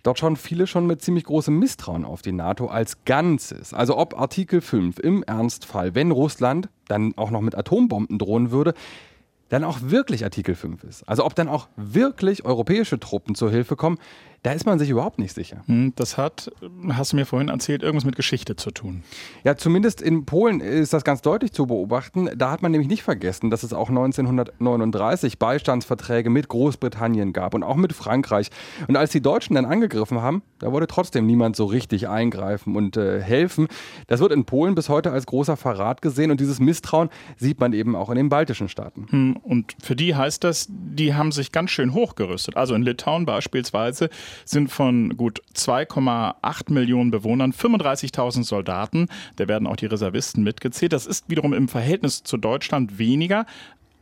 Dort 0.06 0.20
schauen 0.20 0.36
viele 0.36 0.68
schon 0.68 0.86
mit 0.86 1.02
ziemlich 1.02 1.24
großem 1.24 1.58
Misstrauen 1.58 2.04
auf 2.04 2.22
die 2.22 2.30
NATO 2.30 2.68
als 2.68 3.04
Ganzes. 3.04 3.74
Also 3.74 3.98
ob 3.98 4.16
Artikel 4.16 4.60
5 4.60 5.00
im 5.00 5.24
Ernstfall, 5.24 5.96
wenn 5.96 6.12
Russland 6.12 6.68
dann 6.86 7.14
auch 7.16 7.32
noch 7.32 7.40
mit 7.40 7.56
Atombomben 7.56 8.16
drohen 8.16 8.52
würde, 8.52 8.74
dann 9.48 9.64
auch 9.64 9.78
wirklich 9.82 10.22
Artikel 10.22 10.54
5 10.54 10.84
ist. 10.84 11.08
Also 11.08 11.24
ob 11.24 11.34
dann 11.34 11.48
auch 11.48 11.66
wirklich 11.76 12.44
europäische 12.44 13.00
Truppen 13.00 13.34
zur 13.34 13.50
Hilfe 13.50 13.74
kommen, 13.74 13.98
da 14.46 14.52
ist 14.52 14.64
man 14.64 14.78
sich 14.78 14.90
überhaupt 14.90 15.18
nicht 15.18 15.34
sicher. 15.34 15.64
Hm, 15.66 15.92
das 15.96 16.16
hat, 16.16 16.52
hast 16.90 17.10
du 17.10 17.16
mir 17.16 17.26
vorhin 17.26 17.48
erzählt, 17.48 17.82
irgendwas 17.82 18.04
mit 18.04 18.14
Geschichte 18.14 18.54
zu 18.54 18.70
tun. 18.70 19.02
Ja, 19.42 19.56
zumindest 19.56 20.00
in 20.00 20.24
Polen 20.24 20.60
ist 20.60 20.92
das 20.92 21.02
ganz 21.02 21.20
deutlich 21.20 21.52
zu 21.52 21.66
beobachten. 21.66 22.30
Da 22.36 22.52
hat 22.52 22.62
man 22.62 22.70
nämlich 22.70 22.88
nicht 22.88 23.02
vergessen, 23.02 23.50
dass 23.50 23.64
es 23.64 23.72
auch 23.72 23.88
1939 23.88 25.40
Beistandsverträge 25.40 26.30
mit 26.30 26.46
Großbritannien 26.46 27.32
gab 27.32 27.54
und 27.54 27.64
auch 27.64 27.74
mit 27.74 27.92
Frankreich. 27.92 28.50
Und 28.86 28.94
als 28.94 29.10
die 29.10 29.20
Deutschen 29.20 29.56
dann 29.56 29.64
angegriffen 29.64 30.22
haben, 30.22 30.44
da 30.60 30.70
wollte 30.70 30.86
trotzdem 30.86 31.26
niemand 31.26 31.56
so 31.56 31.64
richtig 31.64 32.08
eingreifen 32.08 32.76
und 32.76 32.96
äh, 32.96 33.20
helfen. 33.20 33.66
Das 34.06 34.20
wird 34.20 34.30
in 34.30 34.44
Polen 34.44 34.76
bis 34.76 34.88
heute 34.88 35.10
als 35.10 35.26
großer 35.26 35.56
Verrat 35.56 36.02
gesehen 36.02 36.30
und 36.30 36.38
dieses 36.38 36.60
Misstrauen 36.60 37.10
sieht 37.36 37.58
man 37.58 37.72
eben 37.72 37.96
auch 37.96 38.10
in 38.10 38.16
den 38.16 38.28
baltischen 38.28 38.68
Staaten. 38.68 39.08
Hm, 39.10 39.38
und 39.42 39.74
für 39.82 39.96
die 39.96 40.14
heißt 40.14 40.44
das, 40.44 40.68
die 40.96 41.14
haben 41.14 41.32
sich 41.32 41.52
ganz 41.52 41.70
schön 41.70 41.92
hochgerüstet. 41.92 42.56
Also 42.56 42.74
in 42.74 42.82
Litauen 42.82 43.26
beispielsweise 43.26 44.10
sind 44.44 44.68
von 44.68 45.16
gut 45.16 45.42
2,8 45.54 46.72
Millionen 46.72 47.10
Bewohnern 47.10 47.52
35.000 47.52 48.44
Soldaten. 48.44 49.08
Da 49.36 49.46
werden 49.48 49.66
auch 49.66 49.76
die 49.76 49.86
Reservisten 49.86 50.42
mitgezählt. 50.42 50.92
Das 50.92 51.06
ist 51.06 51.28
wiederum 51.28 51.52
im 51.52 51.68
Verhältnis 51.68 52.22
zu 52.22 52.36
Deutschland 52.36 52.98
weniger 52.98 53.46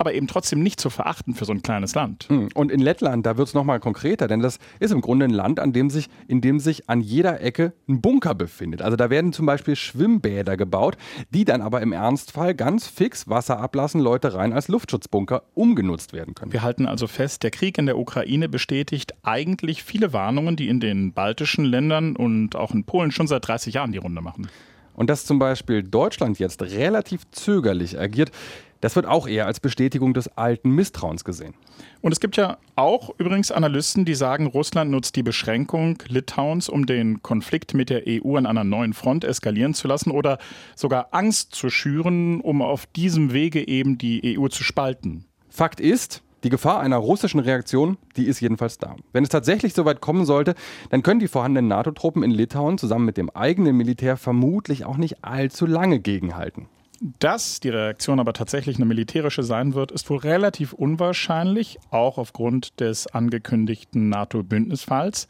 aber 0.04 0.12
eben 0.12 0.26
trotzdem 0.26 0.62
nicht 0.62 0.80
zu 0.80 0.90
verachten 0.90 1.34
für 1.34 1.46
so 1.46 1.52
ein 1.52 1.62
kleines 1.62 1.94
Land. 1.94 2.26
Hm. 2.28 2.50
Und 2.52 2.70
in 2.70 2.80
Lettland, 2.80 3.24
da 3.24 3.38
wird 3.38 3.48
es 3.48 3.54
nochmal 3.54 3.80
konkreter, 3.80 4.28
denn 4.28 4.40
das 4.40 4.58
ist 4.80 4.90
im 4.90 5.00
Grunde 5.00 5.24
ein 5.24 5.30
Land, 5.30 5.60
an 5.60 5.72
dem 5.72 5.88
sich, 5.88 6.10
in 6.28 6.42
dem 6.42 6.60
sich 6.60 6.90
an 6.90 7.00
jeder 7.00 7.40
Ecke 7.40 7.72
ein 7.88 8.02
Bunker 8.02 8.34
befindet. 8.34 8.82
Also 8.82 8.98
da 8.98 9.08
werden 9.08 9.32
zum 9.32 9.46
Beispiel 9.46 9.76
Schwimmbäder 9.76 10.58
gebaut, 10.58 10.98
die 11.30 11.46
dann 11.46 11.62
aber 11.62 11.80
im 11.80 11.92
Ernstfall 11.92 12.54
ganz 12.54 12.86
fix 12.86 13.30
Wasser 13.30 13.58
ablassen, 13.58 13.98
Leute 13.98 14.34
rein 14.34 14.52
als 14.52 14.68
Luftschutzbunker 14.68 15.44
umgenutzt 15.54 16.12
werden 16.12 16.34
können. 16.34 16.52
Wir 16.52 16.62
halten 16.62 16.84
also 16.84 17.06
fest, 17.06 17.42
der 17.42 17.50
Krieg 17.50 17.78
in 17.78 17.86
der 17.86 17.96
Ukraine 17.96 18.50
bestätigt 18.50 19.14
eigentlich 19.22 19.84
viele 19.84 20.12
Warnungen, 20.12 20.56
die 20.56 20.68
in 20.68 20.80
den 20.80 21.14
baltischen 21.14 21.64
Ländern 21.64 22.14
und 22.14 22.56
auch 22.56 22.72
in 22.72 22.84
Polen 22.84 23.10
schon 23.10 23.26
seit 23.26 23.48
30 23.48 23.72
Jahren 23.72 23.92
die 23.92 23.98
Runde 23.98 24.20
machen. 24.20 24.48
Und 24.94 25.10
dass 25.10 25.26
zum 25.26 25.38
Beispiel 25.38 25.82
Deutschland 25.82 26.38
jetzt 26.38 26.62
relativ 26.62 27.22
zögerlich 27.32 27.98
agiert, 27.98 28.30
das 28.84 28.96
wird 28.96 29.06
auch 29.06 29.26
eher 29.26 29.46
als 29.46 29.60
Bestätigung 29.60 30.12
des 30.12 30.28
alten 30.36 30.68
Misstrauens 30.68 31.24
gesehen. 31.24 31.54
Und 32.02 32.12
es 32.12 32.20
gibt 32.20 32.36
ja 32.36 32.58
auch 32.76 33.14
übrigens 33.16 33.50
Analysten, 33.50 34.04
die 34.04 34.14
sagen, 34.14 34.46
Russland 34.46 34.90
nutzt 34.90 35.16
die 35.16 35.22
Beschränkung 35.22 35.96
Litauens, 36.06 36.68
um 36.68 36.84
den 36.84 37.22
Konflikt 37.22 37.72
mit 37.72 37.88
der 37.88 38.02
EU 38.06 38.36
an 38.36 38.44
einer 38.44 38.62
neuen 38.62 38.92
Front 38.92 39.24
eskalieren 39.24 39.72
zu 39.72 39.88
lassen 39.88 40.10
oder 40.10 40.36
sogar 40.76 41.08
Angst 41.12 41.54
zu 41.54 41.70
schüren, 41.70 42.42
um 42.42 42.60
auf 42.60 42.84
diesem 42.84 43.32
Wege 43.32 43.66
eben 43.66 43.96
die 43.96 44.38
EU 44.38 44.48
zu 44.48 44.62
spalten. 44.62 45.24
Fakt 45.48 45.80
ist, 45.80 46.22
die 46.42 46.50
Gefahr 46.50 46.80
einer 46.80 46.98
russischen 46.98 47.40
Reaktion, 47.40 47.96
die 48.18 48.26
ist 48.26 48.40
jedenfalls 48.40 48.76
da. 48.76 48.96
Wenn 49.14 49.24
es 49.24 49.30
tatsächlich 49.30 49.72
so 49.72 49.86
weit 49.86 50.02
kommen 50.02 50.26
sollte, 50.26 50.54
dann 50.90 51.02
können 51.02 51.20
die 51.20 51.28
vorhandenen 51.28 51.68
NATO-Truppen 51.68 52.22
in 52.22 52.32
Litauen 52.32 52.76
zusammen 52.76 53.06
mit 53.06 53.16
dem 53.16 53.30
eigenen 53.30 53.78
Militär 53.78 54.18
vermutlich 54.18 54.84
auch 54.84 54.98
nicht 54.98 55.24
allzu 55.24 55.64
lange 55.64 56.00
gegenhalten. 56.00 56.68
Dass 57.00 57.60
die 57.60 57.68
Reaktion 57.68 58.20
aber 58.20 58.32
tatsächlich 58.32 58.76
eine 58.76 58.84
militärische 58.84 59.42
sein 59.42 59.74
wird, 59.74 59.92
ist 59.92 60.08
wohl 60.10 60.18
relativ 60.18 60.72
unwahrscheinlich, 60.72 61.78
auch 61.90 62.18
aufgrund 62.18 62.80
des 62.80 63.06
angekündigten 63.06 64.08
NATO-Bündnisfalls. 64.08 65.28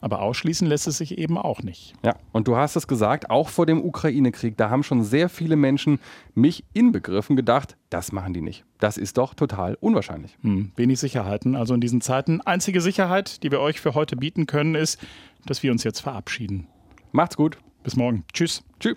Aber 0.00 0.22
ausschließen 0.22 0.68
lässt 0.68 0.86
es 0.86 0.98
sich 0.98 1.18
eben 1.18 1.36
auch 1.36 1.62
nicht. 1.62 1.94
Ja, 2.04 2.14
und 2.30 2.46
du 2.46 2.56
hast 2.56 2.76
es 2.76 2.86
gesagt, 2.86 3.30
auch 3.30 3.48
vor 3.48 3.66
dem 3.66 3.84
Ukraine-Krieg, 3.84 4.56
da 4.56 4.70
haben 4.70 4.84
schon 4.84 5.02
sehr 5.02 5.28
viele 5.28 5.56
Menschen, 5.56 5.98
mich 6.34 6.64
inbegriffen, 6.72 7.34
gedacht, 7.34 7.76
das 7.90 8.12
machen 8.12 8.32
die 8.32 8.40
nicht. 8.40 8.64
Das 8.78 8.96
ist 8.96 9.18
doch 9.18 9.34
total 9.34 9.76
unwahrscheinlich. 9.80 10.38
Hm, 10.42 10.70
wenig 10.76 11.00
Sicherheiten. 11.00 11.56
Also 11.56 11.74
in 11.74 11.80
diesen 11.80 12.00
Zeiten. 12.00 12.40
Einzige 12.40 12.80
Sicherheit, 12.80 13.42
die 13.42 13.50
wir 13.50 13.60
euch 13.60 13.80
für 13.80 13.94
heute 13.94 14.16
bieten 14.16 14.46
können, 14.46 14.76
ist, 14.76 15.00
dass 15.46 15.64
wir 15.64 15.72
uns 15.72 15.82
jetzt 15.82 16.00
verabschieden. 16.00 16.68
Macht's 17.10 17.36
gut. 17.36 17.58
Bis 17.82 17.96
morgen. 17.96 18.24
Tschüss. 18.32 18.62
Tschüss. 18.78 18.96